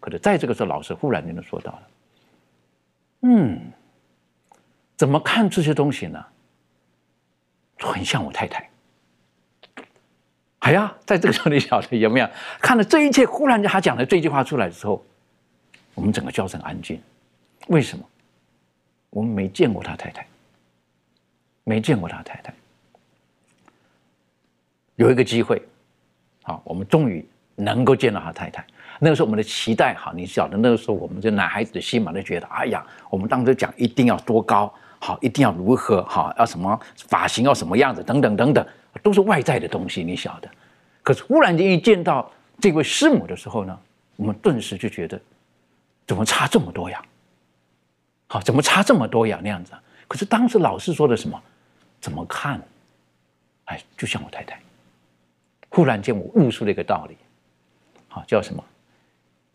[0.00, 1.82] 可是在这个时候，老师忽然间就说到了：
[3.22, 3.60] 嗯，
[4.96, 6.24] 怎么看这些东西呢？
[7.78, 8.68] 很像我太太。”
[10.64, 13.26] 哎呀，在这个时候，你晓得有没有 看了这一切？
[13.26, 15.04] 忽然间，他讲了这句话出来的时候，
[15.94, 16.98] 我们整个教室安静。
[17.68, 18.04] 为什么？
[19.10, 20.26] 我们没见过他太太，
[21.64, 22.52] 没见过他太太。
[24.96, 25.60] 有一个机会，
[26.44, 27.22] 好，我们终于
[27.56, 28.64] 能够见到他太太。
[28.98, 38.66] 那个时候，我们的期待，哈，你晓得，那个时候，我们这男孩子的心嘛，都觉得，哎呀，我们当时讲一定要多高，好，一定要如何，好，要什么发型，要什么样子，等等等等。
[39.02, 40.50] 都是外在的东西，你晓得。
[41.02, 42.30] 可是忽然间一见到
[42.60, 43.78] 这位师母的时候呢，
[44.16, 45.20] 我们顿时就觉得，
[46.06, 47.04] 怎么差这么多呀？
[48.26, 49.40] 好，怎么差这么多呀？
[49.42, 49.72] 那样子。
[50.06, 51.40] 可是当时老师说的什么？
[52.00, 52.60] 怎么看？
[53.66, 54.60] 哎，就像我太太。
[55.70, 57.16] 忽然间我悟出了一个道理，
[58.08, 58.64] 好，叫什么？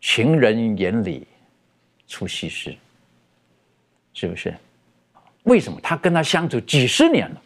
[0.00, 1.26] 情人眼里
[2.06, 2.76] 出西施，
[4.12, 4.54] 是不是？
[5.44, 7.42] 为什么他跟他相处几十年了？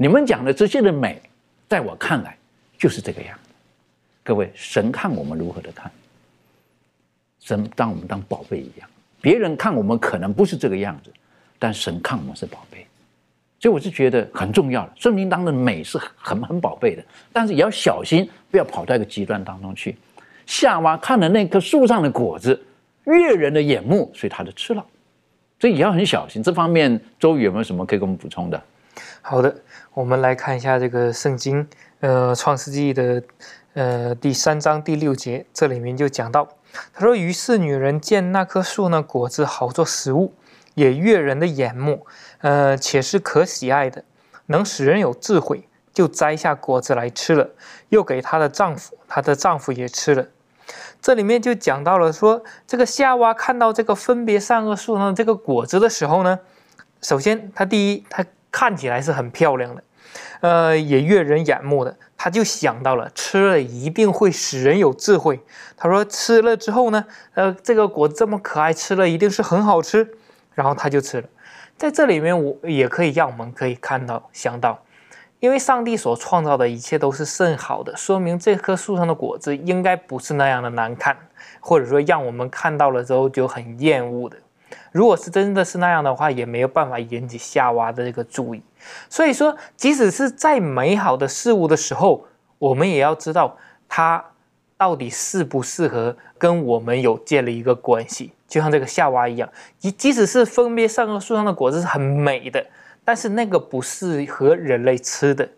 [0.00, 1.20] 你们讲的这些的美，
[1.68, 2.36] 在我看来
[2.78, 3.50] 就是这个样子。
[4.22, 5.90] 各位，神看我们如何的看？
[7.40, 8.88] 神当我们当宝贝一样。
[9.20, 11.12] 别人看我们可能不是这个样子，
[11.58, 12.86] 但神看我们是宝贝。
[13.58, 14.92] 所以我是觉得很重要的。
[14.94, 19.96] 圣经当的美是很很宝贝的，但是也要小心，不要跑到一个极端当中去。
[20.46, 22.62] 夏娃看了那棵树上的果子，
[23.02, 24.86] 悦人的眼目，所以他就吃了。
[25.58, 26.40] 所以也要很小心。
[26.40, 28.62] 这方面，周宇有没有什么可以给我们补充的？
[29.20, 29.56] 好的，
[29.94, 31.68] 我们来看一下这个圣经，
[32.00, 33.22] 呃，《创世纪》的
[33.74, 36.48] 呃第三章第六节，这里面就讲到，
[36.94, 40.32] 他说：“于是女人见那棵树呢果子好做食物，
[40.74, 42.06] 也悦人的眼目，
[42.40, 44.04] 呃，且是可喜爱的，
[44.46, 47.50] 能使人有智慧，就摘下果子来吃了，
[47.90, 50.26] 又给她的丈夫，她的丈夫也吃了。”
[51.02, 56.40] 这里面就讲到了说，这个夏娃看到这个分别善恶树上这个果子的时候呢，
[57.02, 58.24] 首先她第一，她。
[58.50, 59.82] 看起来是很漂亮的，
[60.40, 61.96] 呃，也悦人眼目的。
[62.16, 65.40] 他就想到了吃了一定会使人有智慧。
[65.76, 70.14] 他说吃了之后呢，呃，这个果子这么可爱，吃了一定是很好吃。
[70.54, 71.28] 然后他就吃了。
[71.76, 74.82] 在这里面，我也可以让我们可以看到想到，
[75.38, 81.16] 因为上帝所创造的一切都是甚好的，说明这棵树上的果子应该不是那样的难看，
[81.60, 84.36] 或者说让我们看到了之后就很厌恶的。
[84.92, 88.62] 如果是真的是那样的话，也没有办法引起夏娃的这个注意。
[89.08, 92.26] 所以说，即使是再美好的事物的时候，
[92.58, 93.56] 我们也要知道
[93.88, 94.24] 它
[94.76, 98.32] 到底适不适合跟我们有建立一个关系。
[98.46, 99.48] 就像这个夏娃一样，
[99.78, 102.64] 即即使是分别善恶树上的果子是很美的，
[103.04, 105.48] 但是那个不适合人类吃的。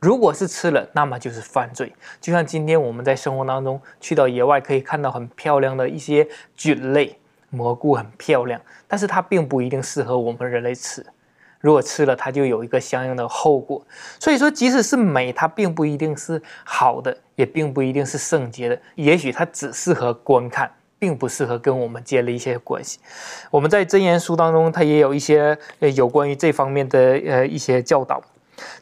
[0.00, 1.92] 如果是吃了，那么就是犯罪。
[2.20, 7.18] 就像今天我们在生活当中去到野外，可以看到很漂亮的一些菌类。
[7.56, 11.04] 蘑菇很漂亮，但是它并不一定适合我们人类吃。
[11.60, 13.82] 如果吃了，它就有一个相应的后果。
[14.20, 18.78] 所以说，即使是美，它并不一定是好的，也并不一定是圣洁的。
[18.94, 23.00] 也许它只适合观看，并不适合跟我们建立一些关系。
[23.50, 28.22] 我们在真言书当中，它也有一些呃有关于这方面的呃一些教导。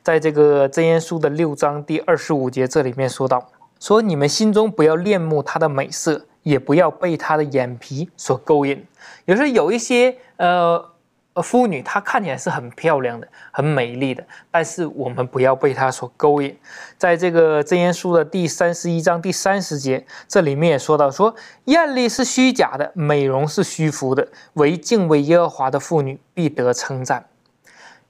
[0.03, 3.49] 在这个真言书的六章第二十五节这里面说到：
[3.81, 6.27] 说你们心中不要恋慕它的美色。
[6.45, 8.87] 也不要被他的眼皮所勾引。
[9.25, 10.93] 有时候有一些呃
[11.33, 16.57] 呃妇女她看起来是很漂亮的、很美丽的，但是我们不要被她所勾引。
[16.97, 27.27] 在这个真言书的第三十一章第三十节，这里面也说到说，艳丽是虚假的，美容是虚浮的，唯敬畏耶和华的妇女必得称赞。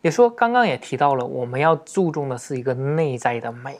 [0.03, 3.79] 也说刚刚也提到了，我们要注重的是一个内在的美，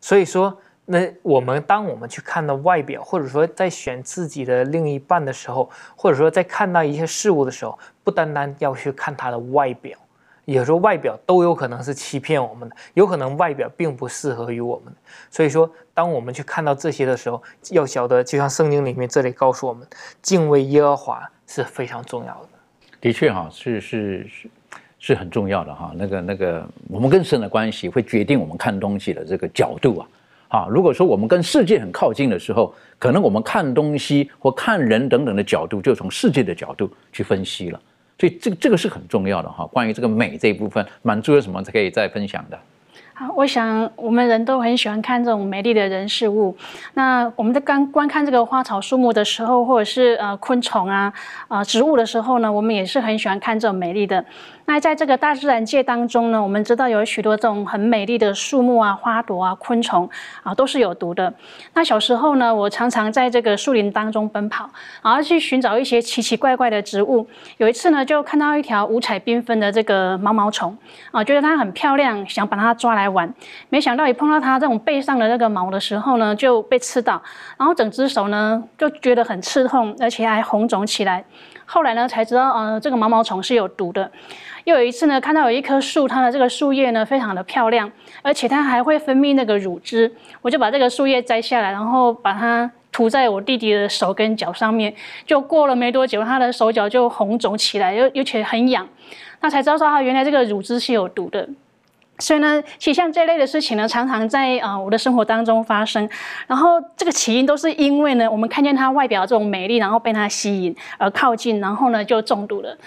[0.00, 0.58] 所以说。
[0.84, 9.96] 那我们当我们去看到外表，或者说在选自己的另一半的时候，或者说在看到一些事物的时候，不单单要去看他的外表，
[10.44, 14.92] 有时候外表都有可能是欺骗我们的，有可能外表并不适合于我们。
[15.30, 17.40] 所以说，当我们去看到这些的时候，
[17.70, 19.86] 要晓得，就像圣经里面这里告诉我们，
[20.20, 22.48] 敬畏耶和华是非常重要的。
[23.00, 24.50] 的确哈，是是是
[24.98, 25.92] 是很重要的哈。
[25.94, 30.08] 那个那个，我们跟神的关系会决定我们看东西的这个角度啊。
[30.52, 37.80] 啊，如果说我们跟世界很靠近的时候，可能我们看东西或看人等等的角度，就从世界的角度去分析了。
[38.18, 39.64] 所以这个这个是很重要的哈。
[39.72, 42.58] 关于这个美这一部分，满足有什么可以再分享的？
[43.14, 46.54] 好，我想我们人都很喜欢看这种美丽的人事物。
[46.92, 51.10] 那我们在刚观看这个花草树木的时候，或者是呃昆虫啊、
[51.48, 54.22] 啊植物的时候呢，我们也是很喜欢看这种美丽的。
[54.64, 60.08] 那在这个大自然界当中呢，我们知道有许多这种很美丽的树木啊、花朵啊、昆虫
[60.42, 61.32] 啊，都是有毒的。
[61.74, 64.70] 那小时候呢，我常常在这个树林当中奔跑，
[65.02, 67.26] 然后去寻找一些奇奇怪怪的植物。
[67.58, 70.76] 有一次呢，就看到一条五彩缤纷的这个毛毛虫
[71.10, 73.32] 啊，觉得它很漂亮，想把它抓来玩。
[73.68, 77.20] 没想到一碰到它这种背上的那个毛的时候呢，就被刺到，
[77.58, 81.24] 然后整只手呢就觉得很刺痛，而且还红肿起来。
[81.64, 84.10] 后来呢，才知道呃，这个毛毛虫是有毒的。
[84.64, 87.90] 又有一次呢，看到有一棵树，它的这个树叶呢非常的漂亮，
[88.22, 94.94] 而且它还会分泌那个乳汁，我就把这个树叶摘下来，然后把它涂在我弟弟的手跟脚上面。
[95.26, 98.88] 就过了没多久，他的手脚就红肿起来，又又且很痒，
[99.40, 101.48] 那才知道说啊，原来这个乳汁是有毒的。
[102.22, 106.08] 所以呢，其实像这类的事情呢，常常在啊我的生活当中发生。
[106.46, 112.78] 然后这个起因都是因为呢，我们看见它外表这种美丽，然后被它吸引而靠近，然后呢就中毒了。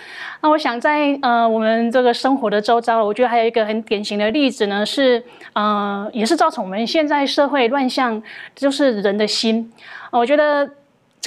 [0.41, 5.21] 那我想在呃我们这个生活的周遭，我觉得还有一个很典型的例子呢，是
[5.51, 8.23] 呃也是造成我们现在社会乱象，
[8.55, 9.71] 就是人的心。
[10.11, 10.69] 我觉得。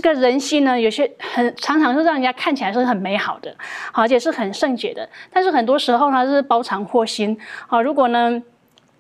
[0.00, 3.52] 这个人心呢，有些很常常是让人家看起来是很美好的，
[3.92, 7.36] 而且是很圣洁的，但是很多时候呢是包藏祸心。
[7.66, 8.40] 好，如果呢？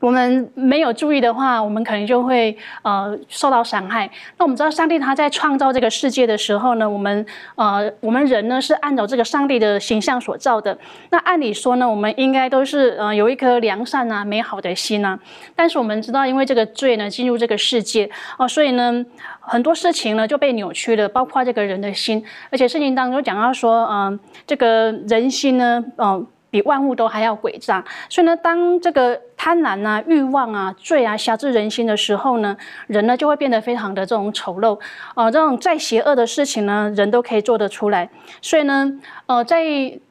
[0.00, 4.08] 我们没有注意的话，我们可能就会呃受到伤害。
[4.36, 10.78] 那我们知道，上帝他在创造这个世界的时候呢，我们呃我们人呢是按照这个上帝的形象所造的。
[11.10, 15.18] 那按理说呢，我们应该都是呃有一颗良善啊、美好的心啊。
[15.56, 18.08] 但是我们知道，因为这个罪呢进入这个世界
[18.38, 19.04] 哦，所以呢
[19.40, 22.24] 很多事情呢就被扭曲了，包括这个人的心。
[22.50, 26.24] 而且圣经当中讲到说，嗯，这个人心呢，嗯。
[26.50, 32.56] 比万物都还要诡诈，所以呢，当这个贪婪啊、欲望啊、罪啊辖制人心的时候呢，
[32.86, 34.78] 人呢就会变得非常的这种丑陋
[35.14, 38.08] 啊，这种再邪恶的事情呢，人都可以做得出来。
[38.40, 38.90] 所以呢，
[39.26, 39.62] 呃，在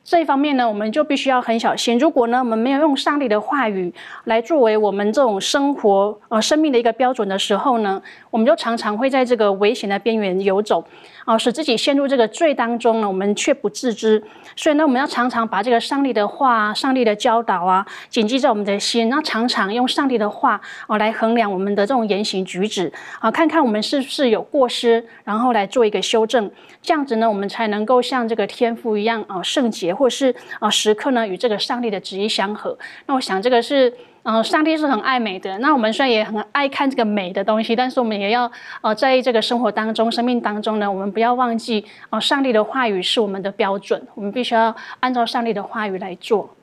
[0.03, 1.97] 这一方面呢，我们就必须要很小心。
[1.97, 3.93] 如果呢，我们没有用上帝的话语
[4.25, 10.83] 来作为我们这种生活呃生命的一个标准的时候呢，我们就常常会在这个危险的边缘游走
[11.27, 14.23] 啊，使自己陷入这个罪当中呢，我们却不自知。
[14.55, 26.49] 所以呢，我们要常常把这个上帝的话、上帝的教导啊，谨记在我们的心，然后常常用上帝的话啊来衡量我们的这种言行举止啊，看看我们是不是有过失，然后来做一个修正。
[26.81, 32.79] 这样子呢，我们才能够像这个天父一样啊圣洁，或是啊时刻呢与这个上帝的旨意相合。
[33.05, 33.93] 那我想这个是。
[34.29, 35.57] 嗯，上帝是很爱美的。
[35.59, 46.53] 那我们虽然也很爱看这个美的东西，但是我们也要呃，在这个生活当中、生命当中呢，我们不要忘记哦，上帝的话语是我们的标准，我们必须要按照上帝的话语来做。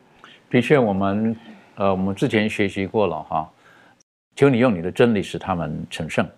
[0.50, 1.35] 的确，我们
[1.77, 3.50] 呃，我们之前学习过了哈。
[4.37, 6.29] 求你用你的真理使他们成圣，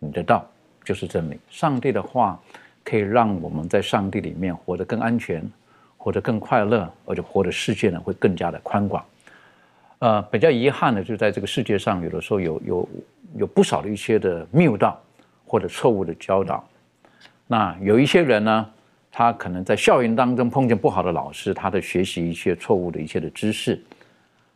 [0.00, 0.44] 你的道
[0.82, 1.38] 就是真理。
[1.48, 2.36] 上帝的话
[2.82, 5.48] 可以让我们在上帝里面活得更安全，
[5.96, 9.04] 活得更快乐，而且活的世界呢会更加的宽广。
[10.00, 12.88] 呃，比较遗憾的就在这个世界上，有的时候有有
[13.38, 15.00] 有不少的一些的谬道
[15.44, 16.64] 或者错误的教导。
[17.48, 18.70] 那有一些人呢，
[19.10, 23.82] 他可能在校园当中碰见不好的老师，他的学习一些错误的一些的知识。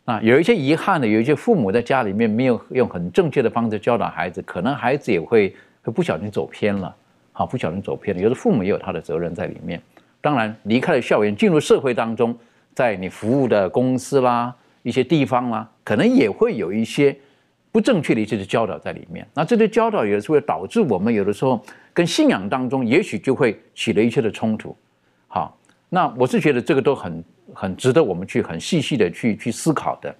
[0.04, 6.94] 那有一些遗憾的，有一些父母在家里面没有用很正确的方式教导孩子，可能孩子也会会不小心走偏了，
[7.32, 8.22] 好，不小心走偏了。
[8.22, 9.82] 有的父母也有他的责任在里面。
[10.20, 12.36] 当然，离开了校园，进入社会当中，
[12.74, 14.54] 在你服务的公司啦。
[14.82, 17.16] 一些地方啦，可能也会有一些
[17.70, 19.26] 不正确的一些的教导在里面。
[19.34, 24.76] 那这些教导有的时候会导致我们有的时候跟信仰当中，也许就会起了一些的冲突。
[25.28, 30.14] 好，那我是觉得这个都很很值得我们去很细细的去去思考的。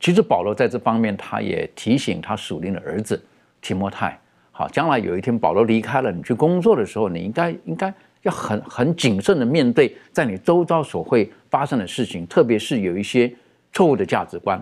[0.00, 3.24] 其实保罗在这方面，他也提醒他属灵的儿子
[3.62, 4.18] 提摩太，
[4.50, 13.32] 好，将来有一天保罗离开了，你去工作的时候，你应该应该要很很谨慎的面对在你周遭所会发生的事情，特别是有一些
[13.74, 14.58] 错误的价值观，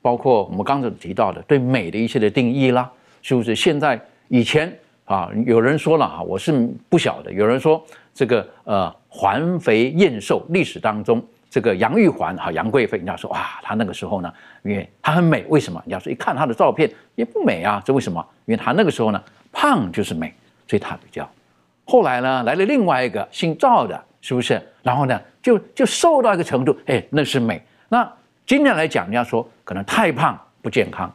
[0.00, 2.88] 包括我们刚才提到的对美的一些的定义啦，
[3.20, 3.56] 是不是？
[3.56, 4.72] 现在以前
[5.06, 7.84] 啊，有人说了啊，我是不晓得，有人说
[8.14, 8.94] 这个呃。
[9.14, 14.32] 环肥燕瘦，历史当中这个杨玉环哈杨贵妃，人家说哇，她那个时候呢，
[14.62, 15.78] 因为她很美，为什么？
[15.84, 18.26] 人家说一看她的照片也不美啊，这为什么？
[18.46, 19.22] 因为她那个时候呢，
[19.52, 20.32] 胖就是美，
[20.66, 21.30] 所以她比较。
[21.84, 24.58] 后来呢，来了另外一个姓赵的，是不是？
[24.82, 27.62] 然后呢，就就瘦到一个程度，哎，那是美。
[27.90, 28.10] 那
[28.44, 31.12] 今天来讲，人家说可能太胖不健康，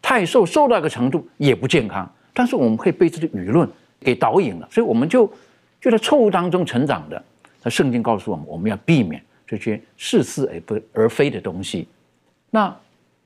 [0.00, 2.08] 太瘦瘦到一个程度也不健康。
[2.32, 3.68] 但是我们可以被这个舆论
[4.00, 5.30] 给导引了，所以我们就
[5.80, 7.22] 就在错误当中成长的。
[7.64, 11.88] 那圣经告诉我们，我们要避免这些似是而不而非的东西。
[12.50, 12.74] 那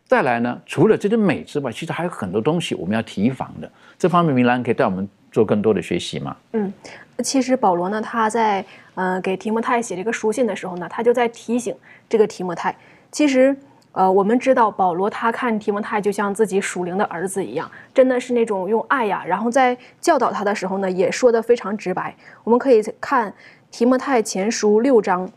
[0.06, 0.60] 再来呢？
[0.66, 3.70] 除了这些美之外，其实还有很多东西我们要提防的。
[3.98, 6.36] 这方面，明兰可以带我们做更多的学习吗？
[6.52, 6.72] 嗯，
[7.22, 11.74] 其实保罗呢，他在呃给提摩太写这个书信的时候呢，他就在提醒
[12.08, 12.74] 这个提摩太。
[13.12, 13.56] 其实，
[13.92, 22.16] 呃，我们知道保罗他看提摩太就像自己属灵的儿子一样，真的是那种用爱呀，然后在教导他的时候呢，也说的非常直白。
[22.42, 23.32] 我们可以看。
[23.74, 25.30] 提摩太前书六章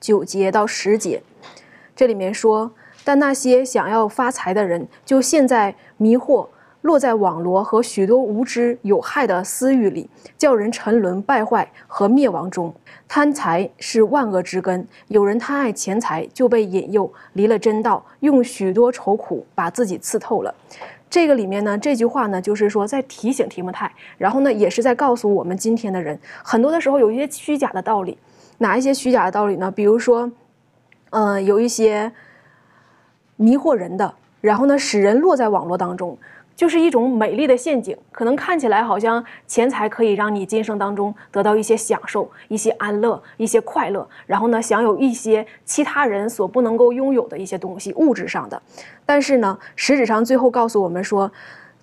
[0.00, 1.22] 九节到十节，
[1.94, 2.72] 这里面说
[3.06, 6.48] ：“但那些想要发财的人，就现在迷惑、
[6.84, 10.06] 落在网罗和许多无知有害的私欲里，
[10.36, 12.74] 叫人沉沦败坏和灭亡中。
[13.08, 14.86] 贪财是万恶之根。
[15.08, 20.54] 有人贪爱钱财，就被引诱离了真道，用许多愁苦把自己刺透了。”
[21.08, 28.18] 这个里面呢，这句话呢，就是说在提醒提摩太，然后呢，也是在告诉我们今天的人，很多的时候有一些虚假的道理，
[28.58, 29.70] 哪一些虚假的道理呢？
[29.70, 30.30] 比如说，
[31.08, 32.12] 嗯，有一些
[33.36, 36.18] 迷惑人的，然后呢，使人落在网络当中。
[36.56, 48.62] 就是一种美丽的陷阱，可能看起来好像钱财可以让你今生当中得到一些享受、一些安乐、一些快乐，然后呢，享有一些其他人所不能够拥有的一些东西，物质上的。
[49.04, 51.30] 但是呢，实质上最后告诉我们说，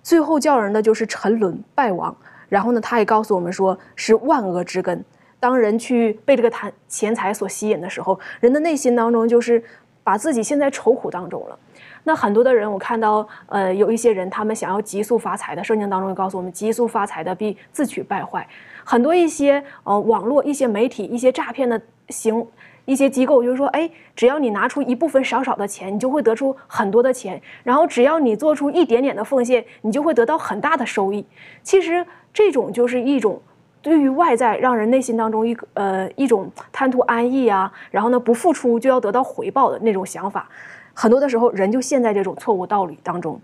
[0.02, 2.16] 最后叫人的就是沉沦败亡。
[2.48, 5.04] 然后呢，他也告诉我们说，是万恶之根。
[5.40, 9.62] 当人去被这个贪钱财所吸引的时候，人的内心当中就是
[10.04, 11.58] 把自己陷在愁苦当中了。
[12.04, 18.46] 那很多的人，我看到，呃，有一些人，他们想要急速发财的，圣经当中就告诉我们，急速发财的必自取败坏。
[18.84, 22.44] 很多一些呃网络、一些媒体、一些诈骗的行
[22.84, 31.24] 一些机构，就是说，哎，只要你拿出一部分少少的钱，你就会得出很多的钱，然后只要你做出一点点的奉献，你就会得到很大的收益。
[31.62, 33.40] 其实这种就是一种
[33.80, 40.48] 对于外在让人内心当中一个呃一种贪图安逸啊，然后呢不付出就要得到回报的那种想法。
[40.94, 43.40] 很多的时候，人就陷在这种错误道理当中，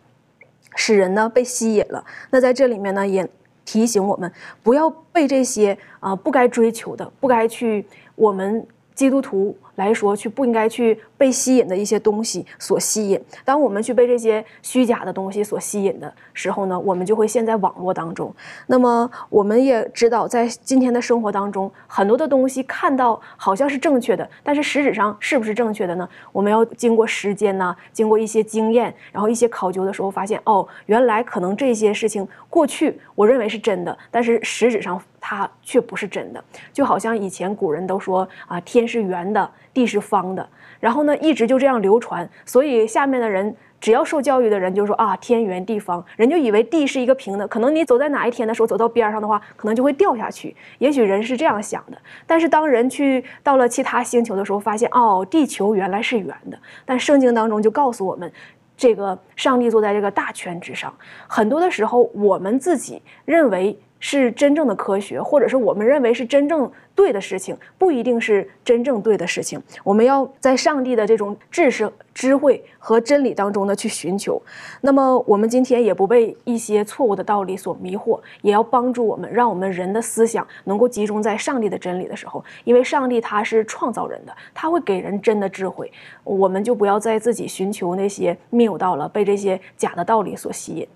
[0.76, 2.04] 使人呢被吸引了。
[2.30, 3.28] 那在这里面呢，也
[3.64, 4.32] 提醒我们
[4.62, 8.66] 不要被这些啊不该追求的、不该去我们。
[8.98, 13.20] 基督徒来说，去不应该去被吸引的一些东西所吸引。
[13.44, 18.34] 当我们去被这些虚假的东西所吸引的时候呢，我们就会陷在网络当中。
[18.66, 26.08] 那么，我们也知道，在今天的生活当中，很多的东西看到好像是正确的，但是实质上是不是正确的呢？
[26.32, 35.00] 我们要经过时间呢，经过一些经验，然后一些考究的时候，发现哦，原来可能这些事情过去我认为是真的，但是实质上。
[35.20, 40.48] 它却不是真的，就好像以前古人都说啊，天是圆的，地是方的，
[40.80, 42.28] 然后呢，一直就这样流传。
[42.44, 47.46] 所以下面的人只要受教育的人就说啊，天圆地方，人就以为地是一个平的。
[47.46, 50.54] 可能你走在哪一天的时候，走到边上的话，可能就会掉下去。
[50.78, 51.98] 也许人是这样想的。
[52.26, 56.58] 但是当人去到了其他星球的时候，发现哦，地球原来是圆的。
[56.84, 58.32] 但圣经当中就告诉我们，
[58.76, 60.92] 这个上帝坐在这个大圈之上。
[61.26, 63.78] 很多的时候，我们自己认为。
[64.00, 69.60] 是真正的科学，或者是我们认为是真正对的事情，不一定是真正对的事情。
[69.82, 74.40] 我们要在上帝的这种知识、智慧和真理当中呢去寻求。
[74.80, 82.44] 那么，我们今天也不被一些错误的道理所迷惑，也要帮助我们，让我们人的思想能够集中在上帝的真理的时候。
[82.64, 85.90] 因为上帝他是创造人的，他会给人真的智慧。
[86.24, 90.86] 我们就不要再自己寻求那些谬道了，被这些假的道理所吸引。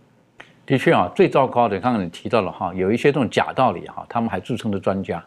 [0.65, 5.23] 的确啊，最糟糕的，刚刚你提到了哈，有一些这种假道理哈，他们还自称的专家，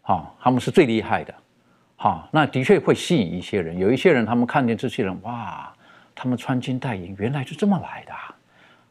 [0.00, 1.34] 哈，他们是最厉害的，
[1.96, 3.78] 哈，那的确会吸引一些人。
[3.78, 5.70] 有一些人，他们看见这些人，哇，
[6.14, 8.12] 他们穿金戴银，原来就这么来的，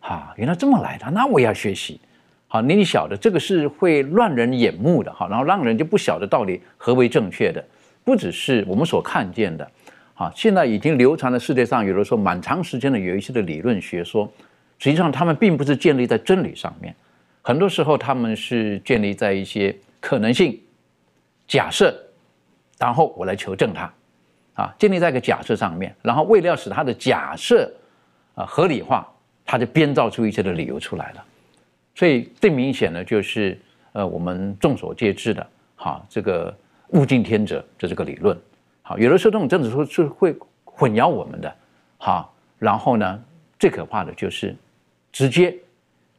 [0.02, 2.00] 哈，原来这么来的，那我也要学习，
[2.48, 7.66] 好，你晓得这个是会乱人眼目的哈，然后让人就不晓得到底何为正确的，
[8.04, 9.68] 不只是我们所看见的，
[10.14, 14.32] 啊，现在已经流传的世界上有的时候蛮长时间的有一些的理论学说，
[14.78, 16.96] 实际上他们并不是建立在真理上面，
[17.42, 20.60] 很多时候他们是建立在一些可能性、
[21.48, 21.96] 假设，
[22.78, 23.94] 然后我来求证它，
[24.56, 27.72] 啊，建立在一个假设上面，然后为了要使它的假设
[28.36, 29.08] 啊合理化，
[29.46, 31.24] 他就编造出一些的理由出来了。
[31.94, 33.58] 所以最明显的就是，
[33.94, 36.56] 呃，我们众所皆知的，哈，这个
[36.90, 38.38] 物竞天择的这个理论，
[38.82, 41.56] 好，有的时候这种政治说是会混淆我们的，
[41.98, 43.24] 哈，然后呢，
[43.58, 44.54] 最可怕的就是
[45.16, 45.56] 直接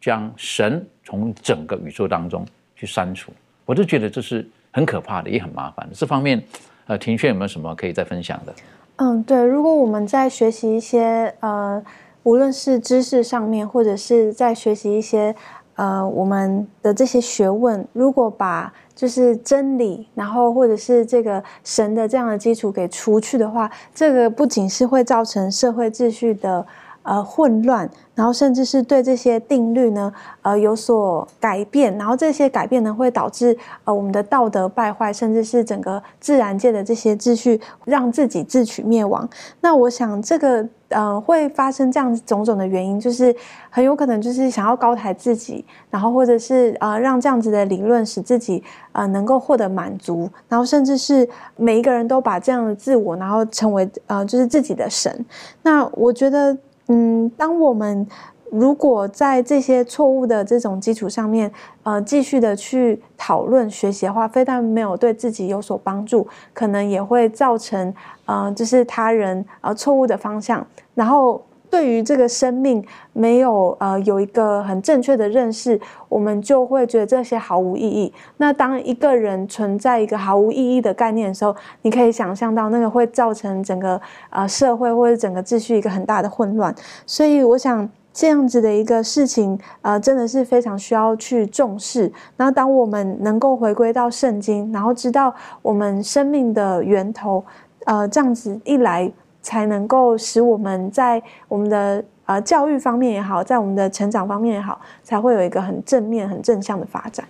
[0.01, 3.31] 将神从整个宇宙当中去删除，
[3.67, 5.87] 我就觉得这是很可怕的，也很麻烦。
[5.93, 6.43] 这方面，
[6.87, 8.55] 呃，庭轩有没有什么可以再分享的？
[8.97, 11.85] 嗯，对，如果我们在学习一些呃，
[12.23, 15.37] 无论是知识上面，或者是在学习一些。
[15.75, 26.67] 呃，我们的这些学问，如果把就是真理，然后或者是这个神的这样的基础给除去的话，这个不仅是会造成社会秩序的。
[27.07, 39.29] 呃，混乱，然后甚至是对这些定律呢，呃，有所改变，然后这些改变呢，会导致呃我们的道德败坏，甚至是整个自然界的这些秩序让自己自取灭亡。
[39.61, 43.33] 那我想，这个呃会发生这样种种的原因，就是
[43.71, 55.25] 很有可能就是想要高抬自己，然后或者是呃让这样子的理论使自己呃能够获得满足，然后甚至是每一个人都把这样的自我，然后成为呃就是自己的神。
[55.63, 56.59] 那我觉得。
[56.89, 58.07] 嗯，当我们
[58.51, 61.51] 如果在这些错误的这种基础上面，
[61.83, 71.41] 呃，继续的去讨论学习的话，非但没有对自己有所帮助，可能也会造成呃，就是他人呃错误的方向，然后。
[71.69, 78.13] 对于这个生命没有呃有一个很正确的认识，我们就会觉得这些毫无意义。
[78.37, 84.01] 那当一个人存在一个毫无意义的概念的时候，你可以想象到那个会造成整个
[84.31, 86.75] 呃社会或者整个秩序一个很大的混乱。
[87.05, 92.11] 所以我想这样子的一个事情呃真的是非常需要去重视。
[92.37, 97.45] 然后当我们能够回归到圣经，然后知道我们生命的源头，
[97.85, 99.13] 呃这样子一来。
[99.47, 107.25] 才能够使我们在我们的呃教育方面也好，在我们的成长方面也好，才会有一个很正面、很正向的发展。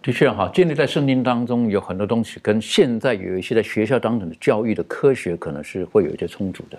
[0.00, 6.78] 的确哈，建立在圣经当中有很多东西，跟现在有一些在学校当中的教育的科学，可能是会有一些冲突的。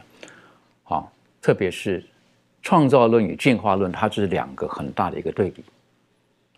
[0.82, 1.12] 好，
[1.44, 2.04] 特别是
[2.64, 5.64] 创造论与进化论，它是两个很大的一个对比。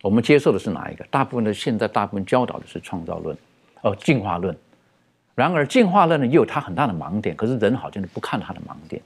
[0.02, 1.04] 我们接受的是哪一个？
[1.12, 3.38] 大部分的现在大部分教导的是创造论，
[3.82, 4.56] 哦，进化论。
[5.36, 7.36] 然而，进化论呢也有它很大的盲点。
[7.36, 9.02] 可是人好像不看它的盲点。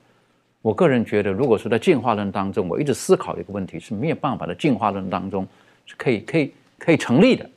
[0.62, 5.48] 我个人觉得，如果说在进化论当中，我一直思考一个问题是没有办法在进化论当中
[5.86, 7.50] 是可以、可以、可以成立的。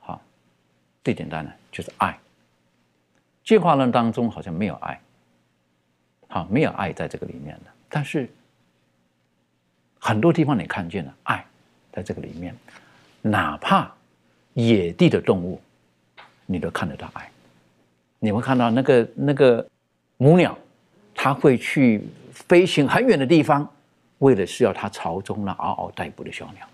[0.00, 0.18] 好，
[1.02, 2.18] 最简单的就是爱。
[3.42, 4.98] 进化论当中好像没有爱，
[6.28, 7.70] 好，没有爱在这个里面的。
[7.90, 8.26] 但是
[9.98, 11.44] 很多地方你看见了爱
[11.92, 12.56] 在这个里面，
[13.20, 13.92] 哪怕
[14.54, 15.60] 野地的动物，
[16.46, 17.30] 你都看得到爱。
[18.24, 19.68] 你会看到那个那个
[20.16, 20.56] 母鸟，
[21.14, 22.02] 它会去
[22.32, 23.68] 飞行很远的地方，
[24.20, 26.66] 为的是要它巢中那嗷嗷待哺的小鸟。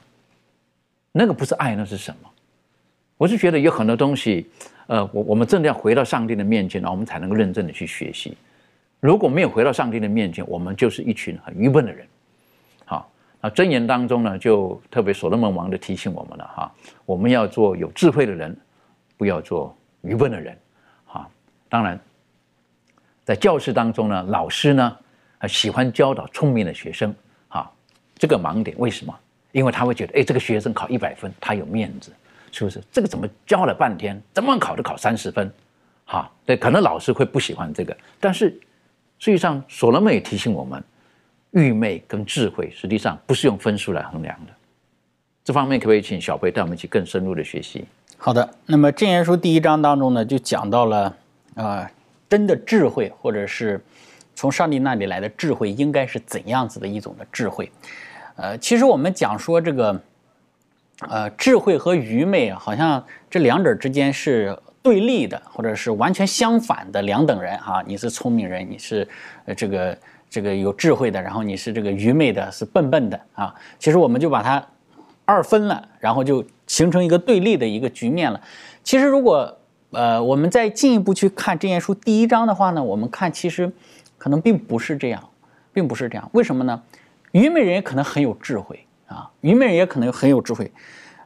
[1.10, 2.30] 那个不是爱，那是什么？
[3.16, 4.48] 我是觉得有很多东西，
[4.86, 8.38] 呃，我我们真的要回到上帝的面前，然后我们才能够认真的去学习。
[9.00, 12.06] 如果没有回到上帝的面前，我们就是一群很愚笨的人。
[12.84, 16.72] 好，那箴言当中呢，就特别所罗门王的提醒我们了哈，
[17.04, 18.56] 我们要做有智慧的人，
[19.16, 20.56] 不要做愚笨的人。
[21.70, 21.98] 当然，
[23.24, 24.96] 在教室当中呢，老师呢，
[25.48, 27.14] 喜欢教导聪明的学生，
[27.48, 27.70] 哈，
[28.16, 29.16] 这个盲点为什么？
[29.52, 32.12] 因为他会觉得，哎，这个学生考一百分，他有面子，
[32.50, 32.82] 是不是？
[32.90, 35.48] 这个怎么教了半天，怎么考都考三十分，
[36.06, 37.96] 哈，对，可能老师会不喜欢这个。
[38.18, 38.50] 但是
[39.20, 40.82] 实际上，所罗门也提醒我们，
[41.52, 44.52] 愚昧跟智慧实际上不是用分数来衡量的。
[45.44, 47.84] 这方面可不可以请小贝带我们去更深入的学习？
[48.18, 51.16] 好的，那么箴言书第一章当中呢，就讲到了。
[51.54, 51.90] 啊，
[52.28, 53.82] 真的智慧，或者是
[54.34, 57.70] 从上帝那里来的智慧，应该是怎样子的一种的智慧？
[58.36, 60.00] 呃，其实我们讲说这个，
[61.08, 67.82] 呃，智慧和愚昧，好像这两者之间是对立的，或者是完全相反的两等人啊。
[67.86, 69.06] 你是聪明人，你是
[69.56, 69.98] 这个
[70.30, 73.54] 这个有智慧的，然后你是这个愚昧的，是笨笨的啊。
[73.78, 74.64] 其实我们就把它
[75.26, 78.40] 二分了，然后就形成一个对立的一个局面了。
[78.82, 79.54] 其实如果
[79.90, 83.70] 呃，我们再进一步去看这件书第一章的话呢，我们看其实
[84.16, 85.22] 可能并不是这样，
[85.72, 86.30] 并不是这样。
[86.32, 86.80] 为什么呢？
[87.32, 90.70] 愚昧人可能很有智慧啊，愚昧人也可能很有智慧。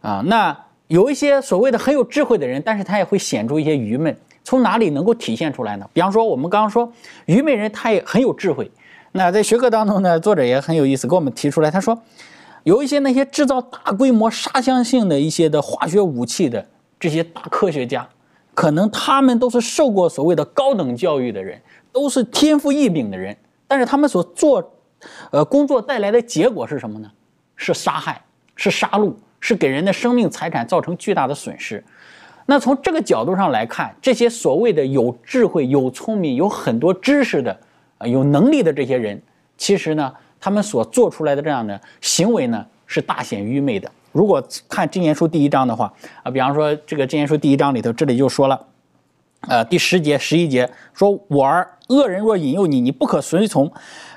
[0.00, 0.22] 啊。
[0.26, 0.56] 那
[0.88, 4.16] 有一些所谓的很有智慧的人，但是他也会显出一些愚昧。
[4.42, 5.88] 从哪里能够体现出来呢？
[5.92, 6.92] 比方说，我们刚刚说
[7.24, 8.70] 愚昧人他也很有智慧。
[9.12, 11.98] 那在学科当中呢，作者也很有意思，给我们提出来，他说
[12.64, 16.66] 有一些那些制造大规模杀伤性的一些的化学武器的
[17.00, 18.06] 这些大科学家，
[18.54, 21.60] 可能他们都是受过所谓的高等教育的人，
[21.92, 23.36] 都是天赋异禀的人，
[23.66, 24.72] 但是他们所做
[25.30, 27.10] 呃工作带来的结果是什么呢？
[27.56, 28.22] 是杀害，
[28.56, 31.82] 是杀戮，是给人的生命财产造成巨大的损失。
[32.46, 37.58] 那从这个角度上来看，这些所谓的有智慧、有聪明、有很多知识的、
[37.98, 39.20] 呃有能力的这些人，
[39.56, 43.90] 其实呢，他们所做出来的这样的行为呢，是大显愚昧的。
[44.14, 45.92] 如果看《箴言书》第一章的话，
[46.22, 48.66] 啊，比方说这个《箴言书》第一章里头，这里就说了，
[49.48, 53.72] 呃，第十节、十一节说：“我儿，恶人若引诱你，你不可随从。”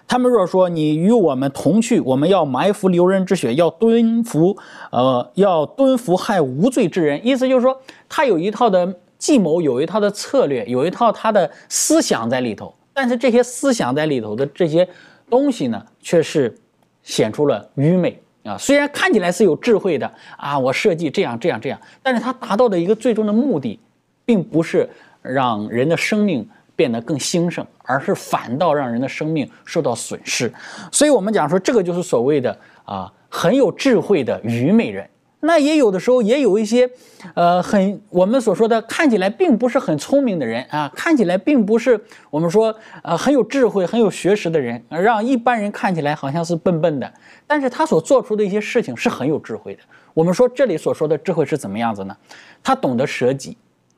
[0.07, 4.55] 他们若说你与我们同去，我们要埋伏流人之血，要蹲伏，
[4.91, 7.25] 呃，要蹲伏害无罪之人。
[7.25, 12.71] 意思就是说，他有一套的计谋，有一套的策略，有一套他的思想在里头。
[12.93, 14.87] 但是这些思想在里头的这些
[15.27, 16.55] 东西呢，却是
[17.01, 18.57] 显出了愚昧啊。
[18.57, 23.79] 虽然看起来是有智慧的啊，我设计这样这样这样，但是它达到的一个最终的目的，
[24.25, 24.89] 并不是
[25.21, 26.47] 让人的生命。
[26.77, 30.53] 变得更兴盛，而是反倒让人的生命受到损失。
[30.91, 35.09] 所以，我们讲说这个就是所谓的啊很有智慧的愚昧人。
[35.41, 36.89] 那也有的时候也有一些，
[37.35, 41.99] 呃，很我们所说的看起来并不是很聪明的人啊，看起来并不是
[42.31, 47.13] 我们说呃很有智慧、很有学识的人，让一般人看起来好像是笨笨的，
[47.45, 49.81] 但是他所做出的一些事情是很有智慧的。
[50.13, 52.17] 我们说这里所说的智慧是怎么样子呢？
[52.63, 53.55] 他懂得舍己。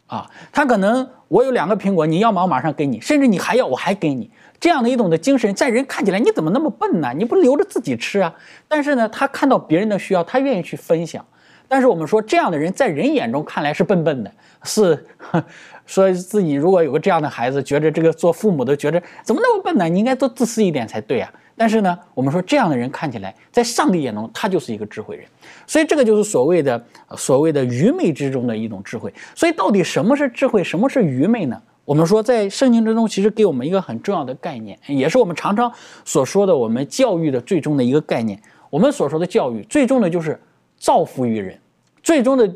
[0.09, 2.41] 啊，他可能我有两个苹果，你要吗？
[2.41, 4.29] 我马上给你，甚至你还要，我还给你。
[4.59, 7.13] 这样的一种的精神，在人看起来你怎么那么笨呢？
[7.15, 8.33] 你不留着自己吃啊？
[8.67, 11.23] 但是呢，他看到别人的需要，他愿意去分享。
[11.67, 14.31] 但是我们说，这样的人在人眼中看来是笨笨的，
[14.63, 15.05] 是
[15.85, 19.87] 说自己如果有个这样的孩子，觉得这个做父母的觉得怎么那么笨呢？
[19.87, 21.31] 你应该多自私一点才对啊。
[21.59, 25.25] 但是呢，我们说这样的人看起来，在上帝眼中，他就是一个智慧人，
[25.67, 26.81] 所以这个就是所谓的
[27.17, 29.13] 所谓的愚昧之中的一种智慧。
[29.35, 31.61] 所以到底什么是智慧，什么是愚昧呢？
[31.83, 35.69] 我们说在圣经之中，其实给我们一个很重要的概念，也是我们常常
[36.05, 38.41] 所说的我们教育的最终的一个概念。
[38.69, 40.39] 我们所说的教育，最终的就是
[40.77, 41.59] 造福于人，
[42.01, 42.49] 最终的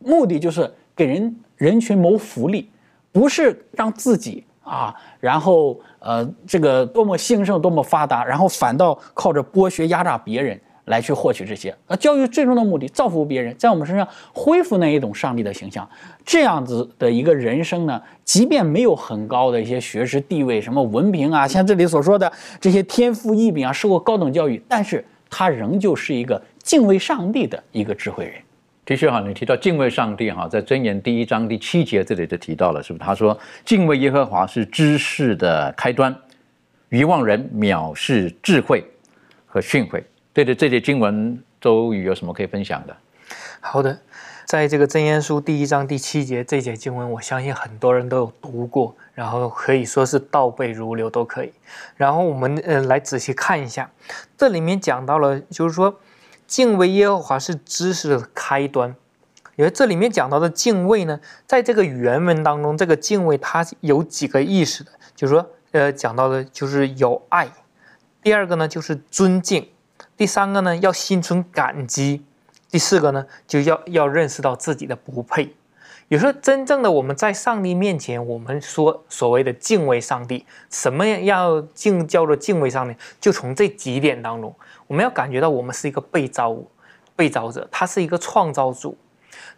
[0.00, 2.68] 目的就是给人人群谋福利，
[3.10, 4.44] 不是让自己。
[4.62, 11.74] 啊，然后呃，这个多么兴盛，多么发达，然后反倒靠着剥削、压榨别人来去获取这些。
[11.86, 15.88] 而教育最终的目的，造福别人，在我们身上恢复那一种上帝的形象。
[16.24, 28.34] 这样子的一个人生呢，即便没有很高的一些学识地位，什么文凭啊，像这里所说的这些天赋异禀啊，受过高等教育，但是他仍旧是一个敬畏上帝的一个智慧人。
[28.84, 33.04] 的确哈，你提到敬畏上帝哈，在箴言第一章第七节这里就提到了，是不是？
[33.04, 36.12] 他说敬畏耶和华是知识的开端，
[36.88, 38.84] 愚妄人藐视智慧
[39.46, 40.02] 和训诲。
[40.32, 42.96] 对的，这些经文周瑜有什么可以分享的？
[43.60, 43.96] 好的，
[44.44, 51.52] 在这个箴言书第一章第七节这节经文，我相信很多人都有读过，然后可以说是倒背如流都可以。
[51.96, 53.88] 然后我们呃来仔细看一下，
[54.36, 55.94] 这里面讲到了，就是说。
[56.50, 58.92] 敬畏耶和华是知识的开端，
[59.54, 67.48] 因为这里面讲到的敬畏呢，在这个原文当中，这个敬畏它有几个意思的，就是说，呃，讲到的就是有爱，
[68.20, 69.68] 第二个呢就是尊敬，
[70.16, 72.24] 第三个呢要心存感激，
[72.68, 75.54] 第四个呢就要要认识到自己的不配。
[76.08, 84.52] 有时候真正的我们在上帝面前，我们说所谓的敬畏上帝，什么要敬叫做敬畏上帝，就从这几点当中。
[84.90, 86.68] 我们要感觉到，我们是一个被造物、
[87.14, 88.98] 被造者，他是一个创造主。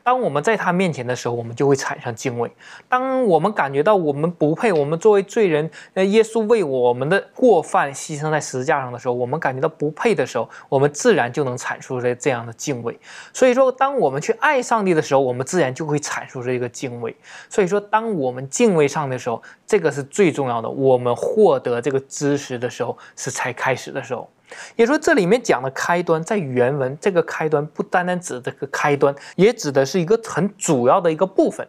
[0.03, 2.53] 当我们在他面前的时候，我们就会产生敬畏。
[2.87, 12.99] 当我们感觉到我们不配，我们作为罪人，那耶稣为我们的过犯牺牲在十字架上的时候，我们感觉到不配的时候，我们自然就能产出这这样的敬畏。
[13.33, 17.17] 所以说，当我们去爱上帝的时候，我们自然就会产出这个敬畏。
[17.49, 20.69] 所以说，当我们敬畏上帝的时候，这个是最重要的。
[20.69, 24.29] 我们获得这个知识的时候，是才开始的时候。
[24.77, 31.67] 也说这里面讲的开端，在原文这个开端不单单指这个开端，也指的是一个很主要的一个部分。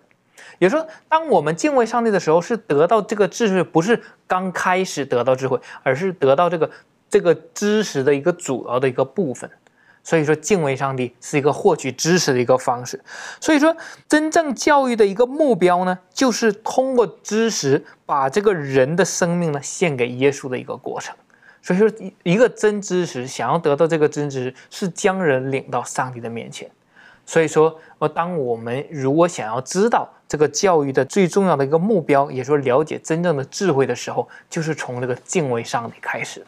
[0.60, 6.70] 也说，当我们敬畏上帝的时候，是得到这个智慧，不是刚开始得到智慧，而是得到这个
[7.10, 9.50] 这个知识的一个主要的一个部分。
[10.06, 13.02] 所以说，敬畏上帝是一个获取知识的一个方式。
[13.40, 13.76] 所以说，
[14.08, 21.16] 真正教育的一个目标呢，就是通过知识把这个人的生命呢献给耶稣的一个过程。
[21.64, 21.90] 所以说，
[22.24, 26.70] 一个真知识，想要得到这个真知识，是将人领到上帝的面前。
[27.26, 36.48] 所以说，呃，当我们如果想要知道这个教育的最重要的一个目标，也说了解真正的智慧的时候，就是从这个敬畏上帝开始的。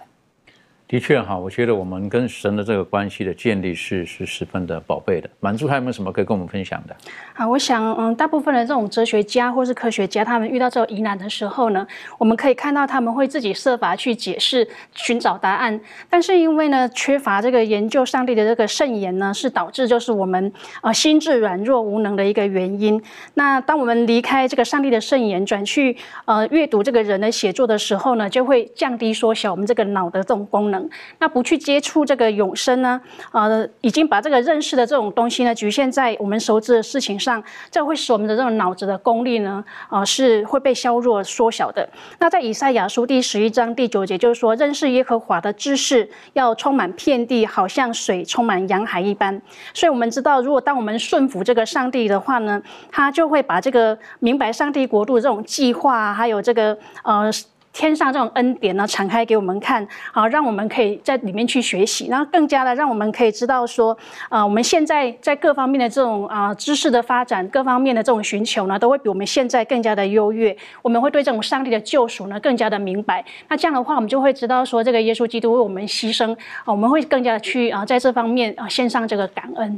[0.87, 5.27] 的确哈，我觉得我们跟神的这个关系的建立是是十分的宝贝的。
[5.39, 6.95] 满足还有没有什么可以跟我们分享的？
[7.33, 11.85] 啊，我想，嗯，大部分的这种哲学家或是科学家，他们遇到这种疑难的时候呢，
[12.19, 15.79] 我们可以看到他们会自己设法去解释、寻找答案。
[16.07, 23.01] 但是因为呢，缺乏这个研究上帝的这个圣言呢，是导致就是我们呃心智软弱无能的一个原因。
[23.33, 30.74] 那当我们离开这个上帝的圣言，转去呃阅读这个人的写作的时候呢，就会降低缩小我们这个脑的这种功能。
[31.19, 32.99] 那不去接触这个永生呢？
[33.31, 41.87] 呃，已经把这个认识的这种东西呢，局限在我们熟知的事情上，这会使我们的这种脑子的功力呢，呃，是会被削弱、缩小的。
[42.19, 49.41] 那在以赛亚书第十一章第九节，就是说，认识耶和华的知识要充满遍地，好像水充满洋海一般。
[49.73, 52.61] 所以，我们知道，如果当我们顺服这个上帝的话呢，
[52.91, 57.31] 他就会把这个明白上帝国度这种计划，还有这个呃。
[57.75, 63.95] 天上这种恩典呢，敞开给我们看，好，让我们可以在里面去学习，然后更加的让我们可以知道说，
[64.29, 70.55] 啊，我们现在在各方面的这种啊知识的发展，各方面的这种寻求呢，都会比我们现在更加的优越。
[70.81, 73.23] 我们会对这种上帝的救赎呢，更加的明白。
[73.49, 79.77] 那这样的话，我们就会知道说，这个耶稣基督为我们牺牲，啊，我们会更加的去啊，在这方面啊，献上这个感恩。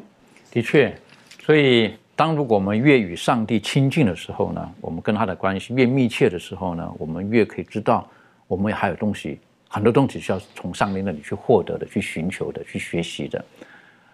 [0.52, 0.96] 的确，
[1.44, 1.96] 所以。
[2.18, 8.10] 当如果我们越与上帝亲近的时候呢，我们跟他的关系越密切的时候呢，我们越可以知道，
[8.48, 9.40] 我们还有东西，
[9.70, 13.46] 很多东西是要从上帝那里去获得的、去寻求的、去学习的。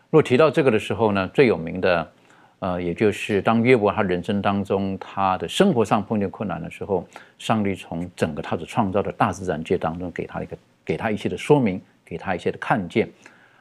[0.10, 2.12] 若提到这个的时候呢，最有名的，
[2.60, 7.08] 呃，也就是当约伯他人生当中他的生活上碰见困难的时候，
[7.40, 13.10] 上帝从整个他所创造的大自然界当中给他一个给他一些的说明，给他一些的看见，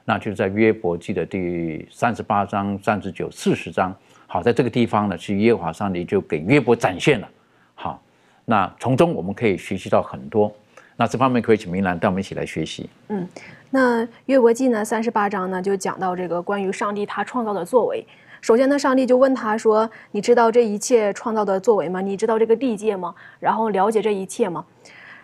[0.05, 3.97] 那就是在约伯记的第三十八章、三十九、四十章。
[4.33, 7.29] 好，在这个地方呢，是耶和华上帝就给约伯展现了。
[7.75, 8.03] 好，
[8.47, 10.51] 那从中我们可以学习到很多。
[10.97, 12.89] 那这方面可以请明兰带我们一起来学习。
[13.09, 13.29] 嗯，
[13.69, 18.03] 那约伯记呢，三十八章呢，就讲到这个关于上帝他创造的作为。
[18.41, 22.01] 首先呢，上帝就问他说：“你知道这一切创造的作为吗？
[22.01, 23.15] 你知道这个地界吗？
[23.39, 24.65] 然后了解这一切吗？”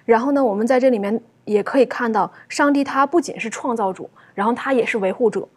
[0.05, 5.49] 然后呢，我们在这里面也可以看到，上帝他不仅是创造主，然后他也是维护者。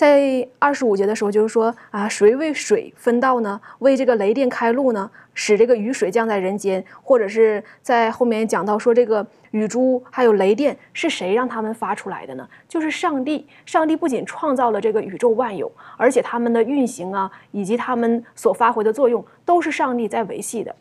[0.00, 3.60] 在二十五节的时候，就是说啊，谁为水分道呢？
[3.80, 5.10] 为这个雷电开路呢？
[5.34, 12.48] 使这个雨水降在人间，或者是在后面讲到说，这个雨珠还有雷电是谁让他们发出来的呢？
[12.66, 13.46] 就是上帝。
[13.66, 20.74] 上帝不仅创造了这个宇宙万有，而且他们的运行啊，以及他们所发挥的作用，都是上帝在维系的。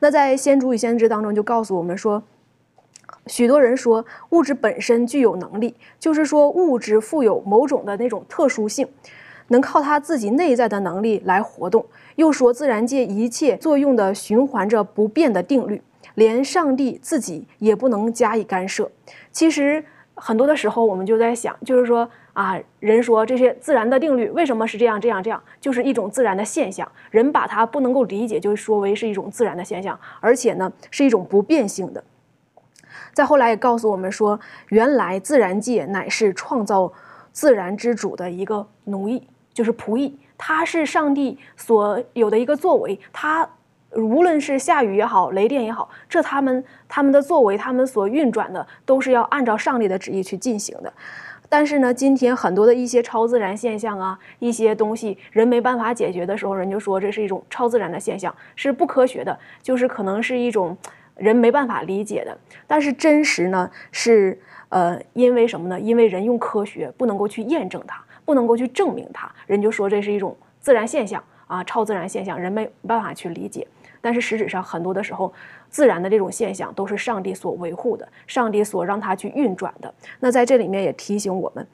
[0.00, 2.22] 那在先祖与先知当中，就告诉我们说。
[3.28, 8.88] 许多人说物质本身具有能力，就是说物质富有某种的那种特殊性，
[9.48, 11.84] 能靠它自己内在的能力来活动。
[12.16, 15.80] 又说自然界一切作用的循环着不变的定律，
[16.14, 18.90] 连上帝自己也不能加以干涉。
[19.30, 26.90] 其实很多的时候，我们就在想，就是说啊，人说这些自然的定律为什么是这样这样这样，就是一种自然的现象。
[27.10, 32.02] 人把它不能够理解，就说为是一种自然的现象，而且呢是一种不变性的。
[33.18, 34.38] 再后来也告诉我们说，
[34.68, 36.92] 原来自然界乃是创造
[37.32, 40.16] 自然之主的一个奴役，就是仆役。
[40.36, 43.44] 他是上帝所有的一个作为，他
[43.96, 50.92] 无论是下雨也好，雷电也好，这他们他们的作为，他们所运转的都是要按照上帝的旨意去进行的。
[51.48, 60.78] 但是呢，今天很多的一些超自然现象啊，一些东西人没办法解决的时候，人就说这是一种超自然的现象，是不科学的，就是可能是一种。
[61.18, 64.40] 人没办法理解的，但是真实呢是
[64.70, 65.78] 呃，因为什么呢？
[65.78, 73.66] 因为人用科学不能够去验证它，不能够去证明它，人就说这是一种自然现象啊，超自然现象，人没办法去理解。
[74.00, 75.32] 但是实质上，很多的时候，
[75.68, 79.92] 自然的这种现象都是上帝所维护的，上帝所让它去运转的。
[80.20, 81.66] 那在这里面也提醒我们。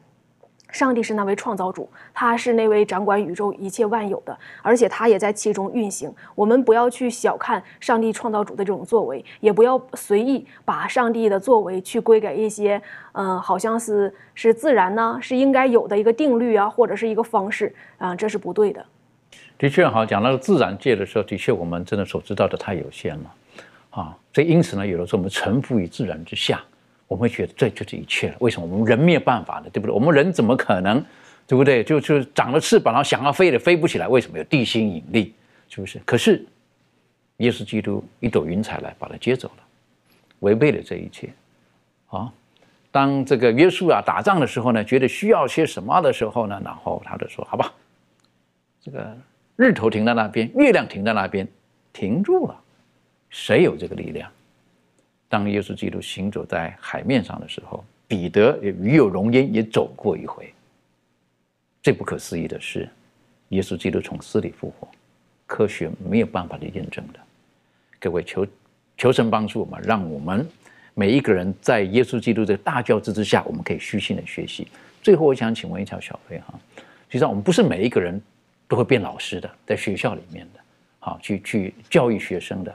[0.75, 6.13] 上帝是那位创造主，他是那位掌管宇宙一切万有的，而且他也在其中运行。
[6.35, 18.85] 我们不要去小看上帝创造主的这种作为，也不要随意把上帝的作为去归给一些，嗯，好像是是自然呢，是应该有的一个定律啊，或者是一个方式啊，这是不对的。
[19.57, 23.35] 的确，哈，讲到自然界的时候，的确我们真的所知道的太有限了，
[23.91, 26.61] 啊，所以因此呢，有的时候我们臣服于自然之下。
[27.07, 28.37] 我们会觉得这就是一切了。
[28.41, 29.71] 为什么我们人没有办法呢？
[29.73, 29.93] 对不对？
[29.93, 31.05] 我们人怎么可能，
[31.47, 31.85] 对不对？
[31.85, 34.09] 就就长了翅膀，然后想要飞也飞不起来。
[34.09, 35.35] 为什么有地心引力？
[35.69, 35.99] 是不是？
[36.05, 36.45] 可是
[37.39, 39.65] 耶稣基督一朵云彩来把它接走了，
[40.41, 41.29] 违背了这一切。
[42.09, 42.33] 啊，
[42.91, 47.73] 当这个约书亚打仗的时候呢，觉得需要些什么的时候呢，然后他就说：“好吧，
[48.81, 49.17] 这个
[49.57, 51.47] 日头停在那边，月亮停在那边，
[51.93, 52.61] 停住了。
[53.31, 54.31] 谁有这个力量？
[55.35, 60.49] 当耶稣基督行走在海面上的时候，彼得也与有荣焉，也走过一回。
[61.83, 62.89] 最不可思议的是，
[63.49, 64.87] 耶稣基督从死里复活，
[65.45, 67.19] 科学没有办法去验证的。
[67.99, 68.47] 各位求
[68.97, 70.47] 求神帮助我们，让我们
[70.95, 74.69] 每一个人在耶稣基督这个大教之之下，我们可以虚心的学习。
[75.03, 78.23] 最后，我想请问一条小飞哈，实际上我们不是每一个人
[78.69, 80.61] 都会变老师的，在学校里面的，
[81.01, 82.73] 好去去教育学生的。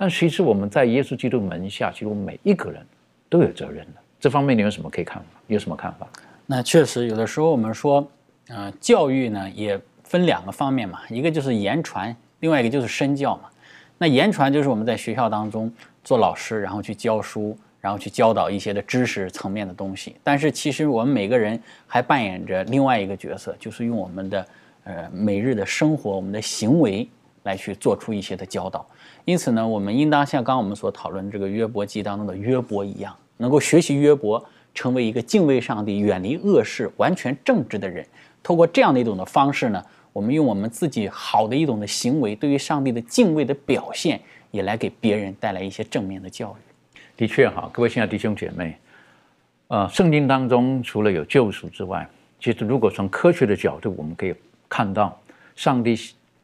[0.00, 2.80] 但其实我们在耶稣基督门下，其实我们每一个人
[3.28, 4.00] 都有责任的。
[4.18, 5.28] 这方面你有什么可以看法？
[5.46, 6.08] 有什么看法？
[6.46, 8.10] 那确实，有的时候我们说，
[8.48, 13.50] 呃，教育呢也分两个方面嘛，一个就是言传，另外一个就是身教嘛。
[13.98, 15.70] 那言传就是我们在学校当中
[16.02, 20.16] 做老师，然后去教书，然后去教导一些的知识层面的东西。
[20.24, 24.46] 但是其实我们每个人还扮演着另外一个角色，就是用我们的
[24.84, 27.06] 呃每日的生活，我们的行为
[27.42, 28.86] 来去做出一些的教导。
[29.24, 34.42] 因此呢，我们应当像刚刚我们所讨论这个约伯记当中的约伯一样，能够学习约伯，
[34.74, 38.06] 成为一个敬畏上帝、远离恶事、完全正直的人。
[38.42, 44.20] 通过这样的一种的方式呢，我们用我们自己好的一种的行为，对于上帝的敬畏的表现，
[44.50, 47.00] 也来给别人带来一些正面的教育。
[47.16, 48.76] 的确哈，各位亲爱的弟兄姐妹，
[49.68, 52.08] 呃，圣经当中除了有救赎之外，
[52.40, 54.34] 其实如果从科学的角度，我们可以
[54.68, 55.20] 看到
[55.54, 55.94] 上帝。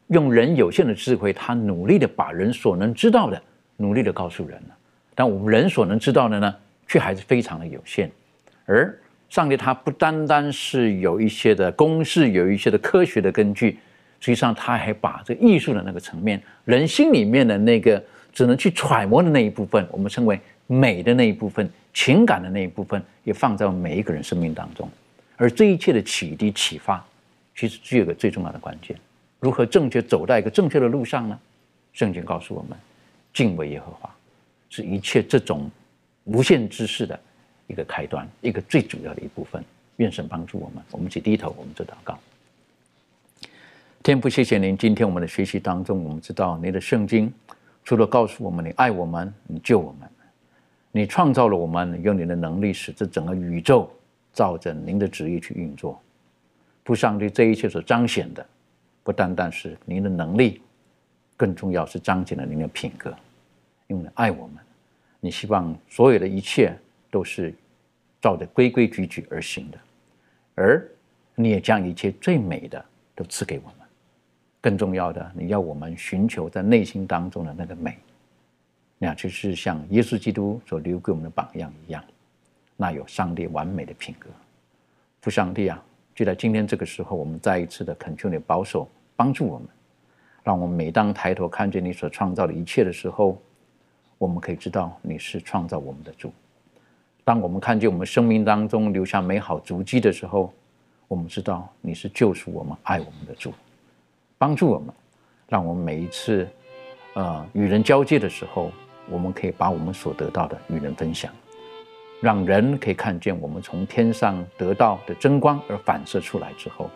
[0.07, 3.41] 用人有限的智慧，他努力的把人所能知道的
[3.75, 4.75] 努力的告诉人了。
[5.13, 6.55] 但我们人所能知道的呢，
[6.87, 8.09] 却还是非常的有限。
[8.65, 8.95] 而
[9.29, 13.77] 上帝他不单单是有一些的公式，有一些的科学的根据，
[14.19, 18.01] 实际上他还把这艺术的那个层面，人心里面的那个
[18.31, 24.89] 只能去揣摩的那一部分，我们称为美的那一部分，情感的那一部分，也放在每一个人生命当中。
[25.35, 27.05] 而这一切的启迪启发，
[27.55, 28.95] 其实具有个最重要的关键。
[29.39, 31.39] 如何正确走在一个正确的路上呢？
[31.93, 32.77] 圣经告诉我们，
[33.33, 34.13] 敬畏耶和华
[34.69, 35.69] 是一切这种
[36.25, 37.19] 无限知识的
[37.67, 39.63] 一个开端，一个最主要的一部分。
[39.97, 40.83] 愿神帮助我们。
[40.91, 42.19] 我们去低头，我们做祷告。
[44.03, 44.77] 天父，谢谢您。
[44.77, 47.33] 今天我们的学习当中，我们知道您的圣经
[47.83, 50.07] 除了告诉我们你爱我们，你救我们，
[50.91, 53.91] 你创造了我们，用你的能力使这整个宇宙
[54.33, 55.99] 照着您的旨意去运作。
[56.83, 58.45] 不上帝，这一切所彰显的。
[59.07, 60.61] 不单单是您的能力，
[61.37, 63.15] 更重要是彰显了您的品格，
[63.87, 64.57] 因为爱我们，
[65.21, 66.77] 你希望所有的一切
[67.09, 67.53] 都是
[68.19, 69.77] 照着规规矩矩而行的，
[70.55, 70.85] 而
[71.35, 72.83] 你也将一切最美的
[73.15, 73.87] 都赐给我们。
[74.59, 77.97] 更重要的，你要我们寻求在内心当中的那个美，
[78.97, 82.03] 那就是像耶稣基督所留给我们的榜样一样，
[82.75, 84.29] 那有上帝完美的品格。
[85.21, 85.81] 父上帝啊，
[86.13, 88.85] 就在今天这个时候，我们再一次的恳求你保守。
[89.17, 89.67] 帮助我们，
[90.43, 93.37] 让我们每当抬头看见你所创造的一切的时候，
[94.17, 96.31] 我们可以知道你是创造我们的主。
[97.25, 100.53] 当我们看见我们生命当中留下美好足迹的时候，
[101.09, 103.51] 我们知道你是救赎我们、爱我们的主。
[104.37, 104.93] 帮助我们，
[105.49, 106.47] 让我们每一次，
[107.15, 108.71] 呃，与人交接的时候，
[109.09, 111.33] 我们可以把我们所得到的与人分享，
[112.21, 116.89] 让人可以看见我们从天上得到的真光而反射出来之后。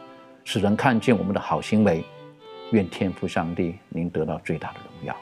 [0.44, 2.04] 使人看见我们的好行为，
[2.72, 5.16] 愿天父上帝您得到最大的荣耀。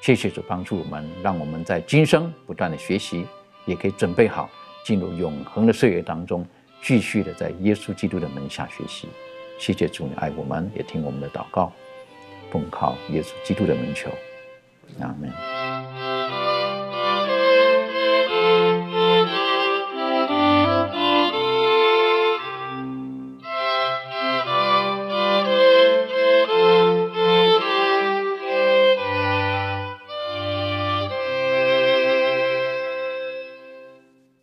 [0.00, 3.26] 谢谢主帮助我们，让我们在今生不断的学习，
[3.64, 4.48] 也可以准备好
[4.84, 6.46] 进入永恒的岁月当中，
[6.82, 9.08] 继续的在耶稣基督的门下学习。
[9.58, 11.72] 谢谢主，你爱我们，也听我们的祷告，
[12.50, 14.10] 奉靠耶稣基督的门求，
[15.00, 15.55] 阿门。